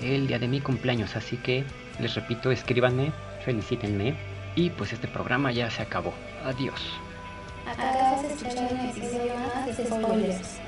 [0.00, 1.16] el día de mi cumpleaños.
[1.16, 1.64] Así que
[2.00, 3.12] les repito, escríbanme,
[3.44, 4.16] felicítenme
[4.56, 6.12] Y pues este programa ya se acabó.
[6.44, 6.80] Adiós.
[7.66, 10.60] Acabas de Spoilers.